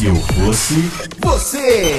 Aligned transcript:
Se 0.00 0.06
eu 0.06 0.16
fosse 0.16 0.76
você. 1.18 1.94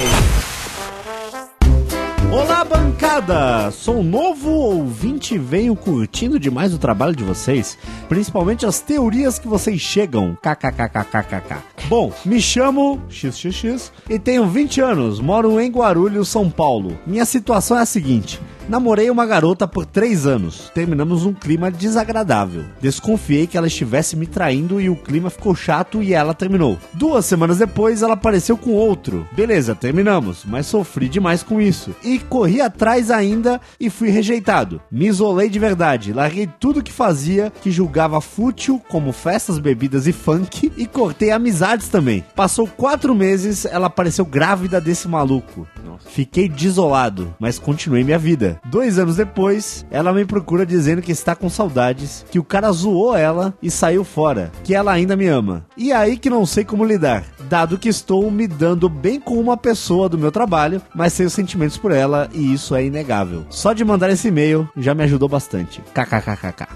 Olá, 2.32 2.64
bancada! 2.64 3.70
Sou 3.70 4.02
novo 4.02 4.50
ouvinte 4.50 5.36
e 5.36 5.38
venho 5.38 5.76
curtindo 5.76 6.36
demais 6.36 6.74
o 6.74 6.78
trabalho 6.78 7.14
de 7.14 7.22
vocês, 7.22 7.78
principalmente 8.08 8.66
as 8.66 8.80
teorias 8.80 9.38
que 9.38 9.46
vocês 9.46 9.80
chegam. 9.80 10.36
KKKKKK. 10.42 11.62
Bom, 11.88 12.12
me 12.24 12.40
chamo 12.40 13.00
XXX 13.08 13.92
e 14.10 14.18
tenho 14.18 14.48
20 14.48 14.80
anos, 14.80 15.20
moro 15.20 15.60
em 15.60 15.70
Guarulhos, 15.70 16.28
São 16.28 16.50
Paulo. 16.50 16.98
Minha 17.06 17.24
situação 17.24 17.78
é 17.78 17.82
a 17.82 17.86
seguinte: 17.86 18.40
namorei 18.68 19.10
uma 19.10 19.26
garota 19.26 19.66
por 19.66 19.84
3 19.84 20.26
anos, 20.26 20.70
terminamos 20.74 21.24
um 21.24 21.32
clima 21.32 21.70
desagradável. 21.70 22.64
Desconfiei 22.80 23.46
que 23.46 23.56
ela 23.56 23.66
estivesse 23.66 24.16
me 24.16 24.26
traindo 24.26 24.80
e 24.80 24.88
o 24.88 24.96
clima 24.96 25.30
ficou 25.30 25.54
chato 25.54 26.02
e 26.02 26.14
ela 26.14 26.34
terminou. 26.34 26.78
Duas 26.94 27.24
semanas 27.26 27.58
depois, 27.58 28.02
ela 28.02 28.14
apareceu 28.14 28.56
com 28.56 28.70
outro. 28.70 29.26
Beleza, 29.32 29.74
terminamos, 29.74 30.44
mas 30.44 30.66
sofri 30.66 31.08
demais 31.08 31.42
com 31.42 31.60
isso. 31.60 31.94
E 32.02 32.18
corri 32.18 32.60
atrás 32.60 33.10
ainda 33.10 33.60
e 33.78 33.90
fui 33.90 34.10
rejeitado. 34.10 34.80
Me 34.90 35.06
isolei 35.06 35.48
de 35.48 35.58
verdade, 35.58 36.12
larguei 36.12 36.48
tudo 36.58 36.82
que 36.82 36.92
fazia, 36.92 37.52
que 37.62 37.70
julgava 37.70 38.20
fútil, 38.20 38.80
como 38.88 39.12
festas, 39.12 39.58
bebidas 39.58 40.06
e 40.06 40.12
funk, 40.12 40.72
e 40.76 40.86
cortei 40.86 41.30
amizades 41.30 41.88
também. 41.88 42.24
Passou 42.34 42.66
quatro 42.66 43.14
meses, 43.14 43.64
ela 43.64 43.86
apareceu 43.86 44.24
grávida 44.24 44.80
desse 44.80 45.08
maluco. 45.08 45.66
Fiquei 46.06 46.48
desolado, 46.48 47.34
mas 47.38 47.58
continuei 47.58 48.04
minha 48.04 48.18
vida. 48.18 48.60
Dois 48.66 48.98
anos 48.98 49.16
depois, 49.16 49.86
ela 49.90 50.12
me 50.12 50.24
procura 50.24 50.66
dizendo 50.66 51.02
que 51.02 51.12
está 51.12 51.34
com 51.34 51.48
saudades, 51.48 52.24
que 52.30 52.38
o 52.38 52.44
cara 52.44 52.70
zoou 52.72 53.16
ela 53.16 53.54
e 53.62 53.70
saiu 53.70 54.04
fora, 54.04 54.50
que 54.64 54.74
ela 54.74 54.92
ainda 54.92 55.16
me 55.16 55.26
ama. 55.26 55.66
E 55.76 55.92
aí 55.92 56.16
que 56.16 56.30
não 56.30 56.46
sei 56.46 56.64
como 56.64 56.84
lidar, 56.84 57.24
dado 57.48 57.78
que 57.78 57.88
estou 57.88 58.30
me 58.30 58.46
dando 58.46 58.88
bem 58.88 59.20
com 59.20 59.40
uma 59.40 59.56
pessoa 59.56 60.08
do 60.08 60.18
meu 60.18 60.30
trabalho, 60.30 60.82
mas 60.94 61.16
tenho 61.16 61.30
sentimentos 61.30 61.76
por 61.76 61.92
ela 61.92 62.28
e 62.32 62.52
isso 62.52 62.74
é 62.74 62.84
inegável. 62.84 63.44
Só 63.50 63.72
de 63.72 63.84
mandar 63.84 64.10
esse 64.10 64.28
e-mail 64.28 64.68
já 64.76 64.94
me 64.94 65.04
ajudou 65.04 65.28
bastante. 65.28 65.80
KKKKK. 65.94 66.66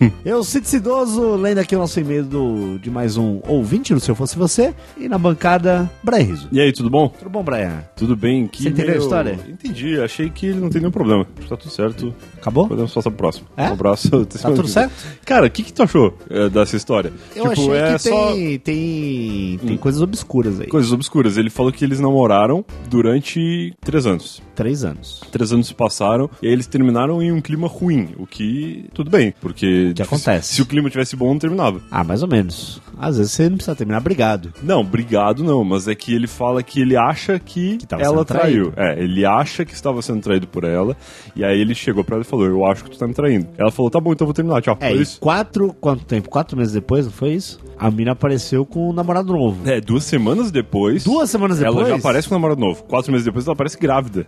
Eu, 0.24 0.42
Cid 0.44 0.66
Cidoso, 0.66 1.36
lendo 1.36 1.58
aqui 1.58 1.74
o 1.76 1.78
nosso 1.78 2.00
e-mail 2.00 2.24
do, 2.24 2.78
de 2.78 2.90
mais 2.90 3.16
um 3.16 3.40
ouvinte, 3.46 3.92
no 3.92 4.00
Se 4.00 4.10
Eu 4.10 4.14
Fosse 4.14 4.36
Você, 4.36 4.74
e 4.96 5.08
na 5.08 5.18
bancada, 5.18 5.90
Brian 6.02 6.24
Riso. 6.24 6.48
E 6.50 6.60
aí, 6.60 6.72
tudo 6.72 6.90
bom? 6.90 7.08
Tudo 7.08 7.30
bom, 7.30 7.42
Brian? 7.42 7.84
Tudo 7.96 8.16
bem? 8.16 8.48
Você 8.58 8.68
entendeu 8.68 8.94
a 8.94 8.98
história? 8.98 9.38
Entendi, 9.48 10.00
achei 10.00 10.28
que 10.30 10.46
ele 10.46 10.60
não 10.60 10.68
tem 10.70 10.80
nenhum 10.80 10.90
problema. 10.92 11.26
Tá 11.48 11.56
tudo 11.56 11.70
certo. 11.70 12.14
Acabou? 12.36 12.68
Podemos 12.68 12.92
passar 12.92 13.10
pro 13.10 13.18
próximo. 13.18 13.46
É? 13.56 13.68
Um 13.68 13.72
abraço. 13.72 14.10
Tá 14.40 14.50
tudo 14.50 14.68
certo? 14.68 14.92
Cara, 15.24 15.46
o 15.46 15.50
que, 15.50 15.62
que 15.62 15.72
tu 15.72 15.82
achou 15.82 16.16
eh, 16.30 16.48
dessa 16.48 16.76
história? 16.76 17.12
Eu 17.34 17.50
achei 17.50 17.70
é 17.72 17.92
que 17.92 17.98
só 17.98 18.32
tem, 18.32 18.58
tem, 18.58 19.58
tem 19.58 19.76
coisas 19.76 20.00
obscuras 20.00 20.60
aí. 20.60 20.66
coisas 20.66 20.92
obscuras. 20.92 21.36
Ele 21.36 21.50
falou 21.50 21.70
que 21.72 21.84
eles 21.84 22.00
namoraram 22.00 22.64
durante 22.88 23.74
três 23.80 24.06
anos. 24.06 24.42
Três 24.54 24.84
anos. 24.84 25.20
Três 25.32 25.52
anos 25.52 25.66
se 25.68 25.74
passaram 25.74 26.28
e 26.42 26.46
aí 26.46 26.52
eles 26.52 26.66
terminaram 26.66 27.22
em 27.22 27.32
um 27.32 27.40
clima 27.40 27.66
ruim, 27.66 28.10
o 28.18 28.26
que 28.26 28.86
tudo 28.94 29.10
bem, 29.10 29.34
porque 29.40 29.92
Que 29.94 30.02
acontece. 30.02 30.54
se 30.54 30.62
o 30.62 30.66
clima 30.66 30.90
tivesse 30.90 31.16
bom, 31.16 31.28
não 31.28 31.38
terminava. 31.38 31.80
Ah, 31.90 32.04
mais 32.04 32.22
ou 32.22 32.28
menos. 32.28 32.80
Às 32.98 33.16
vezes 33.16 33.32
você 33.32 33.48
não 33.48 33.56
precisa 33.56 33.74
terminar 33.76 34.00
brigado. 34.00 34.52
Não, 34.62 34.84
brigado 34.84 35.42
não, 35.42 35.64
mas 35.64 35.88
é 35.88 35.94
que 35.94 36.14
ele 36.14 36.26
fala 36.26 36.62
que 36.62 36.80
ele 36.80 36.96
acha 36.96 37.38
que, 37.38 37.78
Que 37.78 37.94
ela 37.94 38.04
sendo 38.04 38.24
traiu. 38.40 38.72
É, 38.76 39.02
ele 39.02 39.24
acha 39.24 39.64
que 39.64 39.72
estava 39.74 40.00
sendo 40.02 40.20
traído 40.20 40.46
por 40.46 40.64
ela, 40.64 40.96
e 41.34 41.44
aí 41.44 41.60
ele 41.60 41.74
chegou 41.74 42.02
pra 42.04 42.16
ela 42.16 42.22
e 42.22 42.26
falou: 42.26 42.46
Eu 42.46 42.64
acho 42.66 42.84
que 42.84 42.90
tu 42.90 42.98
tá 42.98 43.06
me 43.06 43.14
traindo. 43.14 43.48
Ela 43.58 43.70
falou: 43.70 43.90
Tá 43.90 44.00
bom, 44.00 44.12
então 44.12 44.24
eu 44.24 44.28
vou 44.28 44.34
terminar, 44.34 44.60
tchau. 44.62 44.76
É, 44.80 44.90
Foi 44.90 44.98
isso? 45.02 45.20
quatro, 45.20 45.74
quanto 45.80 46.04
tempo? 46.04 46.28
Quatro 46.28 46.56
meses 46.56 46.72
depois, 46.72 47.04
não 47.06 47.12
foi 47.12 47.30
isso? 47.30 47.58
A 47.78 47.90
mina 47.90 48.12
apareceu 48.12 48.66
com 48.66 48.90
um 48.90 48.92
namorado 48.92 49.32
novo. 49.32 49.68
É, 49.68 49.80
duas 49.80 50.04
semanas 50.04 50.50
depois. 50.50 51.02
Duas 51.04 51.30
semanas 51.30 51.58
depois? 51.58 51.78
Ela 51.78 51.88
já 51.88 51.96
aparece 51.96 52.28
com 52.28 52.34
o 52.34 52.38
namorado 52.38 52.60
novo. 52.60 52.82
Quatro 52.84 53.10
meses 53.10 53.24
depois 53.24 53.46
ela 53.46 53.54
aparece 53.54 53.78
grávida. 53.78 54.26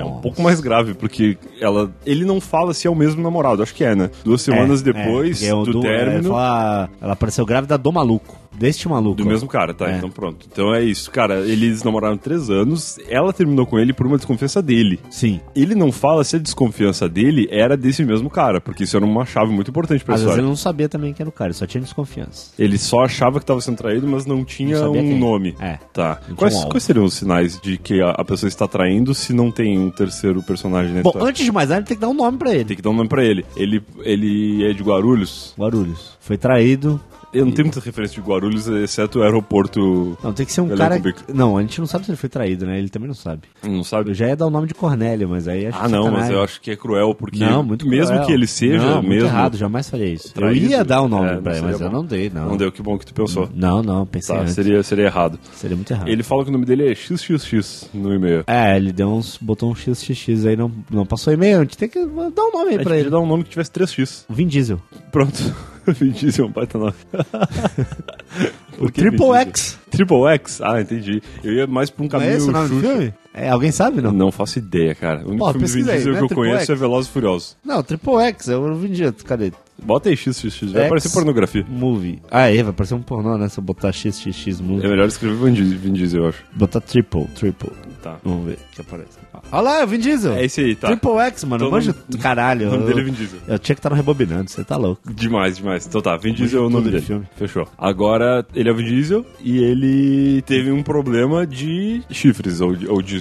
É 0.00 0.04
um 0.04 0.20
pouco 0.22 0.40
mais 0.42 0.58
grave, 0.60 0.94
porque 0.94 1.36
ela, 1.60 1.90
ele 2.06 2.24
não 2.24 2.40
fala 2.40 2.72
se 2.72 2.86
é 2.86 2.90
o 2.90 2.94
mesmo 2.94 3.22
namorado. 3.22 3.62
Acho 3.62 3.74
que 3.74 3.84
é, 3.84 3.94
né? 3.94 4.10
Duas 4.24 4.40
semanas 4.40 4.80
depois 4.80 5.42
é, 5.42 5.50
do, 5.50 5.80
término. 5.80 6.28
é, 6.28 6.32
fala- 6.32 6.88
ela 7.00 7.12
apareceu 7.12 7.44
grávida 7.44 7.76
do 7.76 7.92
maluco. 7.92 8.47
Deste 8.58 8.88
maluco. 8.88 9.16
Do 9.16 9.26
mesmo 9.26 9.48
cara, 9.48 9.72
tá? 9.72 9.90
É. 9.90 9.96
Então 9.98 10.10
pronto. 10.10 10.46
Então 10.50 10.74
é 10.74 10.82
isso, 10.82 11.10
cara. 11.10 11.40
Eles 11.40 11.82
namoraram 11.82 12.16
três 12.16 12.50
anos. 12.50 12.98
Ela 13.08 13.32
terminou 13.32 13.66
com 13.66 13.78
ele 13.78 13.92
por 13.92 14.06
uma 14.06 14.16
desconfiança 14.16 14.60
dele. 14.60 14.98
Sim. 15.10 15.40
Ele 15.54 15.74
não 15.74 15.92
fala 15.92 16.24
se 16.24 16.36
a 16.36 16.38
desconfiança 16.38 17.08
dele 17.08 17.46
era 17.50 17.76
desse 17.76 18.04
mesmo 18.04 18.28
cara, 18.28 18.60
porque 18.60 18.84
isso 18.84 18.96
era 18.96 19.04
uma 19.06 19.24
chave 19.24 19.52
muito 19.52 19.70
importante 19.70 20.04
pra 20.04 20.14
Às 20.14 20.20
história. 20.20 20.40
ele 20.40 20.48
não 20.48 20.56
sabia 20.56 20.88
também 20.88 21.12
que 21.12 21.22
era 21.22 21.28
o 21.28 21.32
cara, 21.32 21.48
ele 21.50 21.54
só 21.58 21.66
tinha 21.66 21.80
desconfiança. 21.80 22.50
Ele 22.58 22.76
só 22.78 23.00
achava 23.04 23.38
que 23.38 23.44
estava 23.44 23.60
sendo 23.60 23.76
traído, 23.76 24.06
mas 24.06 24.26
não 24.26 24.44
tinha 24.44 24.80
Não 24.80 24.90
um 24.90 24.94
quem. 24.94 25.18
nome. 25.18 25.54
É. 25.60 25.78
Tá. 25.92 26.20
Quais, 26.36 26.54
um 26.56 26.68
quais 26.68 26.82
seriam 26.82 27.04
os 27.04 27.14
sinais 27.14 27.60
de 27.60 27.76
que 27.78 28.00
a, 28.00 28.10
a 28.10 28.24
pessoa 28.24 28.48
está 28.48 28.66
traindo 28.66 29.14
se 29.14 29.32
não 29.32 29.50
tem 29.50 29.78
um 29.78 29.90
terceiro 29.90 30.42
personagem 30.42 30.92
na 30.94 31.02
Bom, 31.02 31.10
história? 31.10 31.28
antes 31.28 31.44
de 31.44 31.52
mais 31.52 31.68
nada, 31.68 31.82
tem 31.84 31.96
que 31.96 32.00
dar 32.00 32.08
um 32.08 32.14
nome 32.14 32.38
pra 32.38 32.52
ele. 32.54 32.64
Tem 32.64 32.76
que 32.76 32.82
dar 32.82 32.90
um 32.90 32.94
nome 32.94 33.08
pra 33.08 33.24
ele. 33.24 33.44
Ele, 33.56 33.82
ele 34.00 34.64
é 34.68 34.72
de 34.72 34.82
Guarulhos. 34.82 35.54
Guarulhos. 35.58 36.16
Foi 36.20 36.36
traído. 36.36 37.00
Eu 37.32 37.44
não 37.44 37.52
tenho 37.52 37.66
muita 37.66 37.80
referência 37.80 38.20
de 38.20 38.26
Guarulhos, 38.26 38.66
exceto 38.68 39.18
o 39.18 39.22
aeroporto. 39.22 40.16
Não, 40.22 40.32
tem 40.32 40.46
que 40.46 40.52
ser 40.52 40.60
um 40.62 40.68
cara. 40.74 41.00
Não, 41.32 41.58
a 41.58 41.60
gente 41.60 41.78
não 41.78 41.86
sabe 41.86 42.04
se 42.06 42.10
ele 42.10 42.16
foi 42.16 42.28
traído, 42.28 42.64
né? 42.66 42.78
Ele 42.78 42.88
também 42.88 43.06
não 43.08 43.14
sabe. 43.14 43.42
Não 43.62 43.84
sabe? 43.84 44.10
Eu 44.10 44.14
já 44.14 44.28
ia 44.28 44.36
dar 44.36 44.46
o 44.46 44.50
nome 44.50 44.66
de 44.66 44.74
Cornélio, 44.74 45.28
mas 45.28 45.46
aí 45.46 45.66
acho 45.66 45.78
Ah, 45.78 45.88
não, 45.88 46.10
mas 46.10 46.30
eu 46.30 46.42
acho 46.42 46.60
que 46.60 46.70
é 46.70 46.76
cruel, 46.76 47.14
porque 47.14 47.38
Não, 47.38 47.62
muito 47.62 47.86
mesmo 47.86 48.12
cruel. 48.14 48.26
que 48.26 48.32
ele 48.32 48.46
seja, 48.46 48.78
não, 48.78 48.94
muito 48.96 49.08
mesmo. 49.08 49.28
errado, 49.28 49.56
jamais 49.56 49.88
faria 49.90 50.06
isso. 50.06 50.32
traído, 50.32 50.66
eu 50.66 50.70
ia 50.70 50.84
dar 50.84 51.02
o 51.02 51.08
nome 51.08 51.28
é, 51.28 51.36
pra 51.36 51.52
ele, 51.52 51.60
seria 51.60 51.72
mas 51.72 51.80
eu 51.80 51.90
bom. 51.90 51.96
não 51.96 52.04
dei, 52.04 52.30
não. 52.30 52.48
Não 52.48 52.56
deu, 52.56 52.72
que 52.72 52.82
bom 52.82 52.96
que 52.98 53.04
tu 53.06 53.12
pensou. 53.14 53.48
Não, 53.54 53.82
não, 53.82 54.06
pensei 54.06 54.34
Tá, 54.34 54.42
antes. 54.42 54.54
seria, 54.54 54.82
seria 54.82 55.04
errado. 55.04 55.38
Seria 55.52 55.76
muito 55.76 55.92
errado. 55.92 56.08
Ele 56.08 56.22
fala 56.22 56.44
que 56.44 56.50
o 56.50 56.52
nome 56.52 56.64
dele 56.64 56.90
é 56.90 56.94
XXX 56.94 57.90
no 57.92 58.14
e-mail. 58.14 58.44
É, 58.46 58.76
ele 58.76 58.90
deu 58.92 59.08
uns, 59.10 59.36
botou 59.38 59.70
um 59.70 59.74
XXX 59.74 60.46
aí, 60.46 60.56
não, 60.56 60.70
não 60.90 61.04
passou 61.04 61.32
e-mail. 61.32 61.58
A 61.58 61.62
gente 61.62 61.76
tem 61.76 61.88
que 61.88 61.98
dar 61.98 62.42
um 62.44 62.52
nome 62.52 62.70
aí 62.72 62.82
pra 62.82 62.96
ele. 62.96 63.10
dar 63.10 63.20
um 63.20 63.26
nome 63.26 63.44
que 63.44 63.50
tivesse 63.50 63.70
3x. 63.70 64.24
Vin 64.30 64.46
Diesel. 64.46 64.80
Pronto. 65.12 65.54
Vin 65.94 66.10
Diesel 66.10 66.46
é 66.46 66.48
um 66.48 66.52
baita 66.52 66.78
nome. 66.78 66.94
O 68.80 68.88
Triple? 68.90 69.34
X. 69.34 69.76
Triple 69.90 70.24
X? 70.34 70.60
Ah, 70.62 70.80
entendi. 70.80 71.20
Eu 71.42 71.52
ia 71.52 71.66
mais 71.66 71.90
pra 71.90 72.02
um 72.02 72.04
Não 72.04 72.10
caminho 72.10 72.30
é 72.30 72.36
esse 72.36 72.48
o 72.48 72.52
nome 72.52 72.68
do 72.68 72.80
filme? 72.80 73.14
É, 73.34 73.48
alguém 73.50 73.72
sabe, 73.72 74.00
não? 74.00 74.12
Não 74.12 74.30
faço 74.30 74.58
ideia, 74.60 74.94
cara. 74.94 75.24
O 75.24 75.30
único 75.30 75.38
Pô, 75.46 75.52
filme 75.52 75.66
do 75.66 75.72
Vin 75.72 75.82
Diesel 75.82 76.12
não 76.12 76.18
é 76.18 76.26
que 76.26 76.32
eu 76.32 76.36
conheço 76.36 76.72
é 76.72 76.74
Velozes 76.76 77.10
e 77.10 77.12
Furiosos. 77.12 77.56
Não, 77.64 77.82
Triple 77.82 78.20
X, 78.22 78.48
é 78.48 78.56
o 78.56 78.74
Vin 78.76 78.92
Diesel. 78.92 79.14
Cadê? 79.24 79.52
Bota 79.82 80.08
aí 80.08 80.16
XXX, 80.16 80.72
vai 80.72 80.82
X. 80.82 80.86
aparecer 80.86 81.10
pornografia. 81.12 81.64
Movie. 81.68 82.20
Ah, 82.30 82.50
é, 82.52 82.62
vai 82.62 82.72
parecer 82.72 82.94
um 82.94 83.02
pornô, 83.02 83.38
né? 83.38 83.48
Se 83.48 83.58
eu 83.58 83.64
botar 83.64 83.92
XXX 83.92 84.60
Movie. 84.60 84.86
É 84.86 84.88
melhor 84.88 85.06
escrever 85.08 85.36
Vin 85.36 85.52
Diesel, 85.54 85.78
Vin 85.78 85.92
Diesel, 85.92 86.22
eu 86.22 86.28
acho. 86.28 86.44
Botar 86.54 86.80
Triple, 86.80 87.26
Triple. 87.34 87.70
Tá. 88.02 88.16
Vamos 88.24 88.46
ver 88.46 88.52
o 88.54 88.74
que 88.76 88.80
aparece. 88.80 89.18
Olha 89.50 89.60
lá, 89.60 89.80
é 89.80 89.84
o 89.84 89.86
Vin 89.88 89.98
Diesel. 89.98 90.32
É 90.34 90.44
esse 90.44 90.60
aí, 90.60 90.74
tá. 90.76 90.88
Triple 90.88 91.18
X, 91.18 91.44
mano. 91.44 91.64
Todo 91.64 91.72
Manja 91.72 91.92
mundo- 91.92 92.04
do 92.08 92.18
caralho. 92.18 92.68
O 92.68 92.70
nome 92.70 92.82
eu- 92.82 92.86
dele 92.88 93.00
é 93.00 93.04
Vin 93.04 93.12
Diesel. 93.12 93.38
Eu 93.48 93.58
tinha 93.58 93.74
que 93.74 93.78
estar 93.80 93.90
no 93.90 93.96
Rebobinando, 93.96 94.50
você 94.50 94.62
tá 94.64 94.76
louco. 94.76 95.12
Demais, 95.12 95.56
demais. 95.56 95.86
Então 95.86 96.00
tá, 96.00 96.16
Vin 96.16 96.32
Diesel 96.32 96.62
é 96.64 96.66
o 96.66 96.70
nome 96.70 96.84
de 96.86 96.90
dele. 96.92 97.04
filme. 97.04 97.26
Fechou. 97.36 97.66
Agora, 97.76 98.46
ele 98.54 98.68
é 98.68 98.72
o 98.72 98.76
Vin 98.76 98.84
Diesel 98.84 99.24
e 99.40 99.58
ele 99.58 100.42
teve 100.42 100.70
um 100.70 100.82
problema 100.82 101.46
de 101.46 102.02
chifres, 102.10 102.60
ou 102.60 102.74
de... 102.74 102.86
Ou 102.88 103.00
de, 103.02 103.20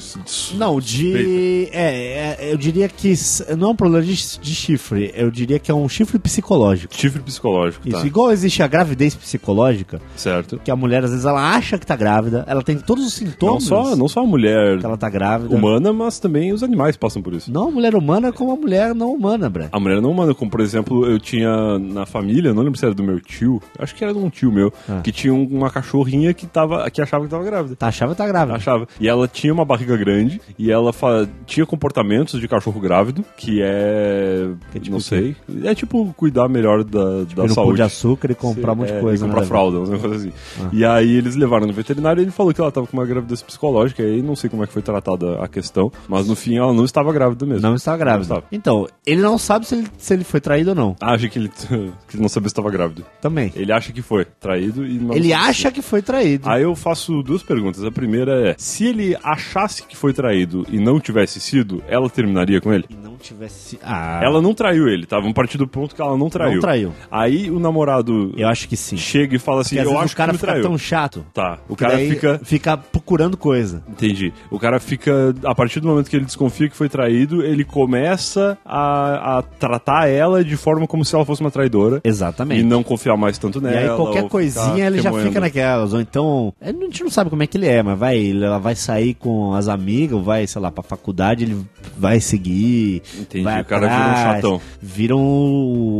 Não, 0.55 0.79
de. 0.79 1.69
É, 1.71 2.37
é, 2.39 2.53
eu 2.53 2.57
diria 2.57 2.87
que 2.89 3.13
não 3.57 3.69
é 3.69 3.71
um 3.71 3.75
problema 3.75 4.03
de, 4.05 4.13
de 4.39 4.55
chifre, 4.55 5.11
eu 5.15 5.29
diria 5.31 5.57
que 5.59 5.71
é 5.71 5.73
um 5.73 5.87
chifre 5.89 6.17
psicológico. 6.19 6.46
Chifre 6.91 7.21
psicológico, 7.21 7.87
Isso, 7.87 7.99
tá. 7.99 8.05
igual 8.07 8.31
existe 8.31 8.63
a 8.63 8.67
gravidez 8.67 9.15
psicológica, 9.15 9.99
Certo. 10.15 10.59
que 10.63 10.71
a 10.71 10.75
mulher 10.75 11.03
às 11.03 11.11
vezes 11.11 11.25
ela 11.25 11.55
acha 11.55 11.77
que 11.77 11.85
tá 11.85 11.95
grávida, 11.95 12.43
ela 12.47 12.61
tem 12.63 12.77
todos 12.77 13.05
os 13.05 13.19
Não 13.21 13.27
sintomas 13.31 13.63
só, 13.63 13.95
não 13.95 14.07
só 14.07 14.21
a 14.21 14.25
mulher 14.25 14.79
que 14.79 14.85
ela 14.85 14.97
tá 14.97 15.09
grávida. 15.09 15.55
humana, 15.55 15.91
mas 15.93 16.19
também 16.19 16.53
os 16.53 16.63
animais 16.63 16.95
passam 16.97 17.21
por 17.21 17.33
isso. 17.33 17.51
Não 17.51 17.67
a 17.67 17.71
mulher 17.71 17.95
humana 17.95 18.31
como 18.31 18.51
a 18.51 18.55
mulher 18.55 18.95
não 18.95 19.13
humana, 19.13 19.49
Bré. 19.49 19.69
A 19.71 19.79
mulher 19.79 20.01
não 20.01 20.11
humana, 20.11 20.33
como 20.33 20.49
por 20.49 20.61
exemplo, 20.61 21.05
eu 21.05 21.19
tinha 21.19 21.77
na 21.79 22.05
família, 22.05 22.53
não 22.53 22.63
lembro 22.63 22.77
se 22.79 22.85
era 22.85 22.93
do 22.95 23.03
meu 23.03 23.19
tio, 23.19 23.61
acho 23.79 23.93
que 23.95 24.03
era 24.03 24.13
de 24.13 24.19
um 24.19 24.29
tio 24.29 24.51
meu, 24.51 24.71
Ah. 24.87 25.01
que 25.03 25.11
tinha 25.11 25.33
um- 25.33 25.45
uma 25.47 25.69
cachorrinha 25.69 26.33
que, 26.33 26.45
tava, 26.47 26.89
que 26.89 27.01
achava 27.01 27.25
que 27.25 27.29
tava 27.31 27.43
grávida. 27.43 27.75
Tá 27.75 27.87
achava 27.87 28.11
que 28.13 28.17
tá 28.17 28.27
grávida. 28.27 28.55
Achava. 28.57 28.87
E 28.99 29.07
ela 29.07 29.27
tinha 29.27 29.53
uma 29.53 29.65
barriga 29.65 29.95
grande 29.97 30.39
e 30.57 30.71
ela 30.71 30.93
fa- 30.93 31.27
tinha 31.45 31.65
comportamentos 31.65 32.39
de 32.39 32.47
cachorro 32.47 32.79
grávido, 32.79 33.23
que 33.35 33.61
é. 33.61 34.49
Que 34.71 34.77
é 34.77 34.81
tipo 34.81 34.93
não 34.93 34.99
sei. 34.99 35.35
É 35.63 35.73
tipo 35.75 36.13
cuidar 36.15 36.36
melhor 36.49 36.83
da, 36.83 36.99
da 36.99 37.19
no 37.21 37.25
pão 37.35 37.47
saúde. 37.49 37.75
de 37.77 37.81
açúcar 37.83 38.31
e 38.31 38.35
comprar 38.35 38.73
um 38.73 38.75
monte 38.75 38.87
de 38.89 38.93
É, 38.95 38.99
coisa. 38.99 39.23
e 39.23 39.27
né, 39.27 39.33
comprar 39.33 39.47
Davi? 39.47 39.49
fralda, 39.49 40.15
assim. 40.15 40.31
Ah. 40.61 40.69
E 40.73 40.83
aí 40.83 41.15
eles 41.15 41.35
levaram 41.37 41.65
no 41.67 41.71
veterinário 41.71 42.19
e 42.21 42.23
ele 42.25 42.31
falou 42.31 42.53
que 42.53 42.59
ela 42.59 42.71
tava 42.71 42.85
com 42.87 42.97
uma 42.97 43.05
gravidez 43.05 43.41
psicológica, 43.41 44.03
e 44.03 44.15
aí 44.15 44.21
não 44.21 44.35
sei 44.35 44.49
como 44.49 44.63
é 44.63 44.67
que 44.67 44.73
foi 44.73 44.81
tratada 44.81 45.41
a 45.41 45.47
questão, 45.47 45.89
mas 46.09 46.27
no 46.27 46.35
fim 46.35 46.57
ela 46.57 46.73
não 46.73 46.83
estava 46.83 47.13
grávida 47.13 47.45
mesmo. 47.45 47.61
Não 47.61 47.75
está 47.75 47.95
grávida. 47.95 48.17
Não 48.17 48.37
estava. 48.39 48.43
Então, 48.51 48.87
ele 49.05 49.21
não 49.21 49.37
sabe 49.37 49.65
se 49.65 49.75
ele, 49.75 49.87
se 49.97 50.13
ele 50.13 50.23
foi 50.25 50.41
traído 50.41 50.71
ou 50.71 50.75
não. 50.75 50.95
Acha 50.99 51.29
que 51.29 51.39
ele, 51.39 51.49
que 52.09 52.17
não 52.19 52.27
sabia 52.27 52.49
se 52.49 52.53
estava 52.53 52.69
grávido. 52.69 53.05
Também. 53.21 53.53
Ele 53.55 53.71
acha 53.71 53.93
que 53.93 54.01
foi 54.01 54.25
traído 54.25 54.85
e 54.85 54.97
não 54.99 55.15
Ele 55.15 55.31
acha 55.31 55.71
que 55.71 55.81
foi 55.81 56.01
traído. 56.01 56.49
Aí 56.49 56.63
eu 56.63 56.75
faço 56.75 57.21
duas 57.23 57.43
perguntas. 57.43 57.83
A 57.83 57.91
primeira 57.91 58.49
é: 58.49 58.55
se 58.57 58.85
ele 58.85 59.15
achasse 59.23 59.83
que 59.83 59.95
foi 59.95 60.11
traído 60.13 60.65
e 60.69 60.79
não 60.79 60.99
tivesse 60.99 61.39
sido, 61.39 61.83
ela 61.87 62.09
terminaria 62.09 62.59
com 62.59 62.73
ele? 62.73 62.85
E 62.89 62.95
não 62.95 63.15
tivesse. 63.15 63.79
Ah, 63.83 64.19
Ela 64.23 64.41
não 64.41 64.53
traiu 64.53 64.87
ele, 64.87 65.05
tá? 65.05 65.17
Vamos 65.19 65.33
partir 65.33 65.57
do 65.57 65.67
ponto 65.67 65.95
que 65.95 66.01
ela 66.01 66.17
não 66.17 66.26
traiu. 66.29 66.53
não 66.53 66.61
traiu. 66.61 66.91
Aí 67.11 67.49
o 67.49 67.59
namorado 67.59 68.33
Eu 68.37 68.47
acho 68.47 68.67
que 68.67 68.75
sim. 68.77 68.97
chega 68.97 69.35
e 69.35 69.39
fala 69.39 69.61
assim: 69.61 69.75
Porque 69.77 69.87
Eu 69.89 69.99
acho 69.99 70.13
o 70.13 70.17
cara 70.17 70.31
que 70.31 70.33
me 70.35 70.39
fica 70.39 70.51
traiu. 70.51 70.63
tão 70.63 70.77
chato. 70.77 71.25
Tá. 71.33 71.57
O 71.67 71.75
cara 71.75 71.97
fica. 71.97 72.39
fica 72.43 72.77
procurando 72.77 73.37
coisa. 73.37 73.83
Entendi. 73.89 74.33
O 74.51 74.59
cara 74.59 74.79
fica. 74.79 75.33
A 75.43 75.53
partir 75.55 75.79
do 75.79 75.87
momento 75.87 76.09
que 76.09 76.15
ele 76.15 76.25
desconfia 76.25 76.69
que 76.69 76.75
foi 76.75 76.89
traído, 76.89 77.43
ele 77.43 77.63
começa 77.63 78.57
a, 78.65 79.37
a 79.37 79.41
tratar 79.41 80.07
ela 80.07 80.43
de 80.43 80.55
forma 80.57 80.85
como 80.87 81.03
se 81.05 81.15
ela 81.15 81.25
fosse 81.25 81.41
uma 81.41 81.51
traidora. 81.51 82.01
Exatamente. 82.03 82.61
E 82.61 82.63
não 82.63 82.83
confiar 82.83 83.17
mais 83.17 83.37
tanto 83.37 83.59
E 83.59 83.61
nela. 83.61 83.91
aí 83.91 83.95
qualquer 83.95 84.27
coisinha 84.27 84.73
ficar 84.73 84.87
ele 84.87 85.01
já 85.01 85.11
fica 85.11 85.39
naquelas. 85.39 85.93
Ou 85.93 86.01
então. 86.01 86.53
A 86.61 86.71
gente 86.71 87.03
não 87.03 87.09
sabe 87.09 87.29
como 87.29 87.43
é 87.43 87.47
que 87.47 87.57
ele 87.57 87.67
é, 87.67 87.81
mas 87.81 87.97
vai, 87.97 88.31
ela 88.31 88.57
vai 88.59 88.75
sair 88.75 89.13
com 89.13 89.53
as 89.53 89.67
amigas, 89.67 90.21
vai, 90.23 90.45
sei 90.47 90.61
lá, 90.61 90.71
pra 90.71 90.83
faculdade, 90.83 91.43
ele 91.43 91.57
vai 91.97 92.19
seguir. 92.19 93.01
Entendi, 93.19 93.43
vai 93.43 93.61
o 93.61 93.65
cara 93.65 93.87
vira 93.87 93.99
um 93.99 94.03
atrás, 94.03 94.35
chatão. 94.35 94.61
Vira 94.81 95.15
um, 95.15 95.19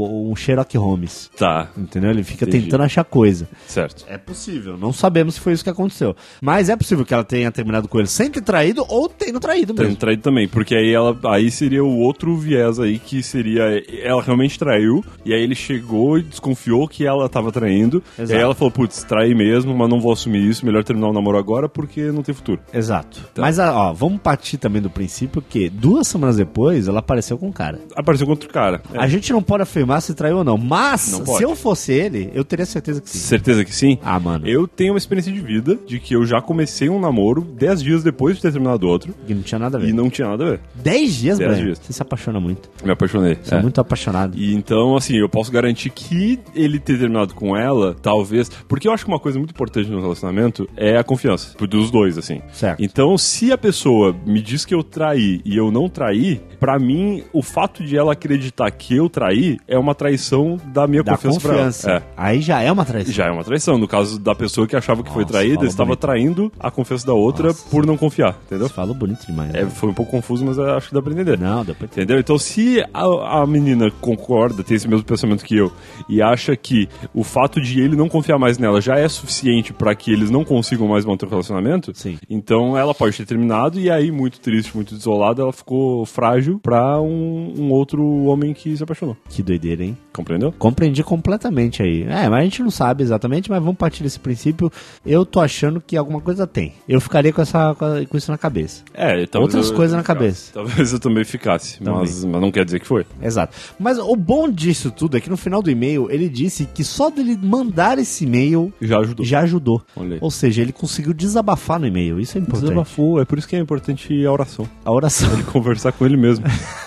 um 0.07 0.35
Sherlock 0.35 0.77
Holmes. 0.77 1.29
Tá, 1.37 1.69
Entendeu? 1.77 2.09
Ele 2.11 2.23
fica 2.23 2.45
Entendi. 2.45 2.65
tentando 2.65 2.83
achar 2.83 3.03
coisa. 3.03 3.47
certo. 3.67 4.05
É 4.07 4.17
possível. 4.17 4.77
Não 4.77 4.91
sabemos 4.93 5.35
se 5.35 5.39
foi 5.39 5.53
isso 5.53 5.63
que 5.63 5.69
aconteceu. 5.69 6.15
Mas 6.41 6.69
é 6.69 6.75
possível 6.75 7.05
que 7.05 7.13
ela 7.13 7.23
tenha 7.23 7.51
terminado 7.51 7.87
com 7.87 7.99
ele 7.99 8.07
sem 8.07 8.29
ter 8.29 8.41
traído 8.41 8.85
ou 8.87 9.07
tendo 9.09 9.39
traído 9.39 9.73
Tendo 9.73 9.83
mesmo. 9.85 9.95
traído 9.97 10.21
também, 10.21 10.47
porque 10.47 10.75
aí 10.75 10.93
ela 10.93 11.17
aí 11.25 11.49
seria 11.51 11.83
o 11.83 11.97
outro 11.99 12.35
viés 12.37 12.79
aí 12.79 12.99
que 12.99 13.21
seria 13.23 13.83
ela 14.01 14.21
realmente 14.21 14.57
traiu 14.57 15.03
e 15.25 15.33
aí 15.33 15.41
ele 15.41 15.55
chegou 15.55 16.17
e 16.17 16.23
desconfiou 16.23 16.87
que 16.87 17.05
ela 17.05 17.27
tava 17.29 17.51
traindo. 17.51 18.01
Exato. 18.17 18.31
E 18.31 18.35
aí 18.35 18.41
ela 18.41 18.55
falou, 18.55 18.71
putz, 18.71 19.03
traí 19.03 19.33
mesmo, 19.35 19.75
mas 19.75 19.89
não 19.89 19.99
vou 19.99 20.11
assumir 20.13 20.47
isso, 20.47 20.65
melhor 20.65 20.83
terminar 20.83 21.09
o 21.09 21.13
namoro 21.13 21.37
agora 21.37 21.67
porque 21.69 22.11
não 22.11 22.21
tem 22.23 22.33
futuro. 22.33 22.59
Exato. 22.73 23.21
Tá. 23.33 23.41
Mas, 23.41 23.59
ó, 23.59 23.93
vamos 23.93 24.19
partir 24.21 24.57
também 24.57 24.81
do 24.81 24.89
princípio 24.89 25.41
que 25.41 25.69
duas 25.69 26.07
semanas 26.07 26.37
depois 26.37 26.87
ela 26.87 26.99
apareceu 26.99 27.37
com 27.37 27.49
o 27.49 27.53
cara. 27.53 27.79
Apareceu 27.95 28.25
com 28.25 28.31
outro 28.31 28.49
cara. 28.49 28.81
É, 28.93 28.99
A 28.99 29.07
gente 29.07 29.31
não 29.31 29.41
pode 29.41 29.63
afirmar 29.63 29.96
se 30.01 30.13
traiu 30.13 30.37
ou 30.37 30.43
não, 30.43 30.57
mas 30.57 31.11
Não 31.11 31.25
se 31.25 31.43
eu 31.43 31.55
fosse 31.55 31.91
ele, 31.91 32.29
eu 32.33 32.43
teria 32.43 32.65
certeza 32.65 33.01
que 33.01 33.09
sim. 33.09 33.17
Certeza 33.19 33.63
que 33.65 33.73
sim? 33.75 33.97
Ah, 34.03 34.19
mano. 34.19 34.47
Eu 34.47 34.67
tenho 34.67 34.93
uma 34.93 34.97
experiência 34.97 35.31
de 35.31 35.39
vida 35.39 35.77
de 35.87 35.99
que 35.99 36.15
eu 36.15 36.25
já 36.25 36.41
comecei 36.41 36.89
um 36.89 36.99
namoro 36.99 37.41
10 37.41 37.81
dias 37.83 38.03
depois 38.03 38.35
de 38.35 38.41
ter 38.41 38.51
terminado 38.51 38.87
outro 38.87 39.13
Que 39.25 39.33
não 39.33 39.41
tinha 39.41 39.59
nada 39.59 39.77
a 39.77 39.81
ver. 39.81 39.89
e 39.89 39.93
não 39.93 40.09
tinha 40.09 40.27
nada 40.27 40.43
a 40.45 40.49
ver. 40.51 40.59
Dez 40.75 41.15
dias, 41.15 41.37
Dez 41.37 41.51
Brian? 41.51 41.63
dias. 41.65 41.79
Você 41.81 41.93
se 41.93 42.01
apaixona 42.01 42.39
muito. 42.39 42.69
Me 42.83 42.91
apaixonei. 42.91 43.37
Você 43.41 43.55
é, 43.55 43.57
É. 43.57 43.61
muito 43.61 43.79
apaixonado. 43.81 44.37
E 44.37 44.53
então, 44.53 44.95
assim, 44.95 45.15
eu 45.17 45.29
posso 45.29 45.51
garantir 45.51 45.89
que 45.89 46.39
ele 46.55 46.79
ter 46.79 46.97
terminado 46.99 47.33
com 47.33 47.55
ela, 47.55 47.95
talvez. 48.01 48.49
Porque 48.67 48.87
eu 48.87 48.91
acho 48.91 49.05
que 49.05 49.11
uma 49.11 49.19
coisa 49.19 49.37
muito 49.37 49.51
importante 49.51 49.89
no 49.89 50.01
relacionamento 50.01 50.67
é 50.75 50.97
a 50.97 51.03
confiança. 51.03 51.55
Dos 51.67 51.91
dois, 51.91 52.17
assim. 52.17 52.41
Certo. 52.53 52.81
Então, 52.83 53.17
se 53.17 53.51
a 53.51 53.57
pessoa 53.57 54.15
me 54.25 54.41
diz 54.41 54.63
que 54.65 54.73
eu 54.73 54.83
traí 54.83 55.41
e 55.45 55.55
eu 55.57 55.69
não 55.71 55.89
traí, 55.89 56.41
pra 56.59 56.79
mim, 56.79 57.23
o 57.33 57.41
fato 57.41 57.83
de 57.83 57.97
ela 57.97 58.13
acreditar 58.13 58.69
que 58.71 58.95
eu 58.95 59.09
traí 59.09 59.57
é 59.67 59.77
uma 59.77 59.86
traição 59.95 60.57
da 60.65 60.87
minha 60.87 61.03
Da 61.03 61.13
confiança, 61.13 61.39
confiança. 61.39 61.81
pra 61.87 61.93
ela. 61.95 62.03
É. 62.03 62.07
Aí 62.17 62.41
já 62.41 62.61
é 62.61 62.71
uma 62.71 62.85
traição. 62.85 63.13
Já 63.13 63.25
é 63.27 63.31
uma 63.31 63.43
traição. 63.43 63.77
No 63.77 63.87
caso 63.87 64.19
da 64.19 64.33
pessoa 64.35 64.67
que 64.67 64.75
achava 64.75 65.03
que 65.03 65.09
foi 65.11 65.23
Nossa, 65.23 65.33
traída, 65.33 65.55
falou 65.55 65.69
estava 65.69 65.87
bonito. 65.87 65.99
traindo 65.99 66.51
a 66.59 66.71
confiança 66.71 67.05
da 67.05 67.13
outra 67.13 67.47
Nossa. 67.49 67.69
por 67.69 67.85
não 67.85 67.97
confiar, 67.97 68.37
entendeu? 68.45 68.69
Falou 68.69 68.93
bonito 68.95 69.25
demais. 69.25 69.53
É, 69.53 69.63
né? 69.63 69.69
foi 69.69 69.89
um 69.89 69.93
pouco 69.93 70.11
confuso, 70.11 70.45
mas 70.45 70.57
acho 70.59 70.89
que 70.89 70.93
dá 70.93 71.01
pra 71.01 71.11
entender. 71.13 71.37
Não, 71.39 71.63
depois 71.63 71.89
tem. 71.91 72.03
Entendeu? 72.03 72.19
Então, 72.19 72.37
se 72.37 72.83
a, 72.93 73.41
a 73.41 73.47
menina 73.47 73.91
concorda, 74.01 74.63
tem 74.63 74.75
esse 74.77 74.87
mesmo 74.87 75.05
pensamento 75.05 75.43
que 75.43 75.55
eu, 75.57 75.71
e 76.07 76.21
acha 76.21 76.55
que 76.55 76.87
o 77.13 77.23
fato 77.23 77.61
de 77.61 77.79
ele 77.81 77.95
não 77.95 78.07
confiar 78.09 78.37
mais 78.37 78.57
nela 78.57 78.79
já 78.81 78.97
é 78.97 79.07
suficiente 79.07 79.73
pra 79.73 79.93
que 79.95 80.11
eles 80.11 80.29
não 80.29 80.43
consigam 80.43 80.87
mais 80.87 81.05
manter 81.05 81.25
o 81.25 81.29
relacionamento, 81.29 81.91
Sim. 81.95 82.17
então 82.29 82.77
ela 82.77 82.93
pode 82.93 83.17
ter 83.17 83.25
terminado, 83.25 83.79
e 83.79 83.89
aí, 83.89 84.11
muito 84.11 84.39
triste, 84.39 84.75
muito 84.75 84.95
desolada, 84.95 85.41
ela 85.41 85.53
ficou 85.53 86.05
frágil 86.05 86.59
pra 86.61 86.99
um, 87.01 87.53
um 87.57 87.71
outro 87.71 88.03
homem 88.25 88.53
que 88.53 88.75
se 88.75 88.83
apaixonou. 88.83 89.17
Que 89.29 89.41
doideira, 89.43 89.76
hein? 89.83 89.97
Compreendeu? 90.13 90.51
Compreendi 90.57 91.03
completamente 91.03 91.83
aí. 91.83 92.03
É, 92.03 92.27
mas 92.29 92.39
a 92.39 92.43
gente 92.43 92.63
não 92.63 92.71
sabe 92.71 93.03
exatamente, 93.03 93.49
mas 93.49 93.59
vamos 93.61 93.77
partir 93.77 94.03
desse 94.03 94.19
princípio. 94.19 94.71
Eu 95.05 95.25
tô 95.25 95.39
achando 95.39 95.79
que 95.79 95.95
alguma 95.95 96.19
coisa 96.21 96.47
tem. 96.47 96.73
Eu 96.87 96.99
ficaria 96.99 97.31
com, 97.31 97.41
essa, 97.41 97.75
com 98.09 98.17
isso 98.17 98.31
na 98.31 98.37
cabeça. 98.37 98.83
É, 98.93 99.21
e 99.21 99.27
talvez 99.27 99.53
Outras 99.53 99.69
eu- 99.71 99.75
coisas 99.75 99.95
na 99.95 100.03
cabeça. 100.03 100.51
Talvez 100.53 100.91
eu 100.93 100.99
também 100.99 101.23
ficasse, 101.23 101.79
Também. 101.79 101.99
Mas, 102.01 102.25
mas 102.25 102.41
não 102.41 102.51
quer 102.51 102.65
dizer 102.65 102.79
que 102.79 102.87
foi. 102.87 103.05
Exato. 103.21 103.55
Mas 103.79 103.97
o 103.99 104.15
bom 104.15 104.49
disso 104.49 104.89
tudo 104.91 105.17
é 105.17 105.21
que 105.21 105.29
no 105.29 105.37
final 105.37 105.61
do 105.61 105.69
e-mail 105.69 106.07
ele 106.09 106.27
disse 106.29 106.65
que 106.65 106.83
só 106.83 107.09
dele 107.09 107.37
mandar 107.41 107.99
esse 107.99 108.25
e-mail 108.25 108.73
Já 108.81 108.99
ajudou. 108.99 109.25
já 109.25 109.39
ajudou. 109.41 109.81
Ou 110.19 110.31
seja, 110.31 110.61
ele 110.61 110.71
conseguiu 110.73 111.13
desabafar 111.13 111.79
no 111.79 111.85
e-mail. 111.87 112.19
Isso 112.19 112.37
é 112.37 112.41
importante. 112.41 112.61
Desabafou, 112.69 113.21
é 113.21 113.25
por 113.25 113.37
isso 113.37 113.47
que 113.47 113.55
é 113.55 113.59
importante 113.59 114.25
a 114.25 114.31
oração. 114.31 114.67
A 114.83 114.91
oração. 114.91 115.31
Ele 115.33 115.43
conversar 115.43 115.91
com 115.91 116.05
ele 116.05 116.17
mesmo. 116.17 116.45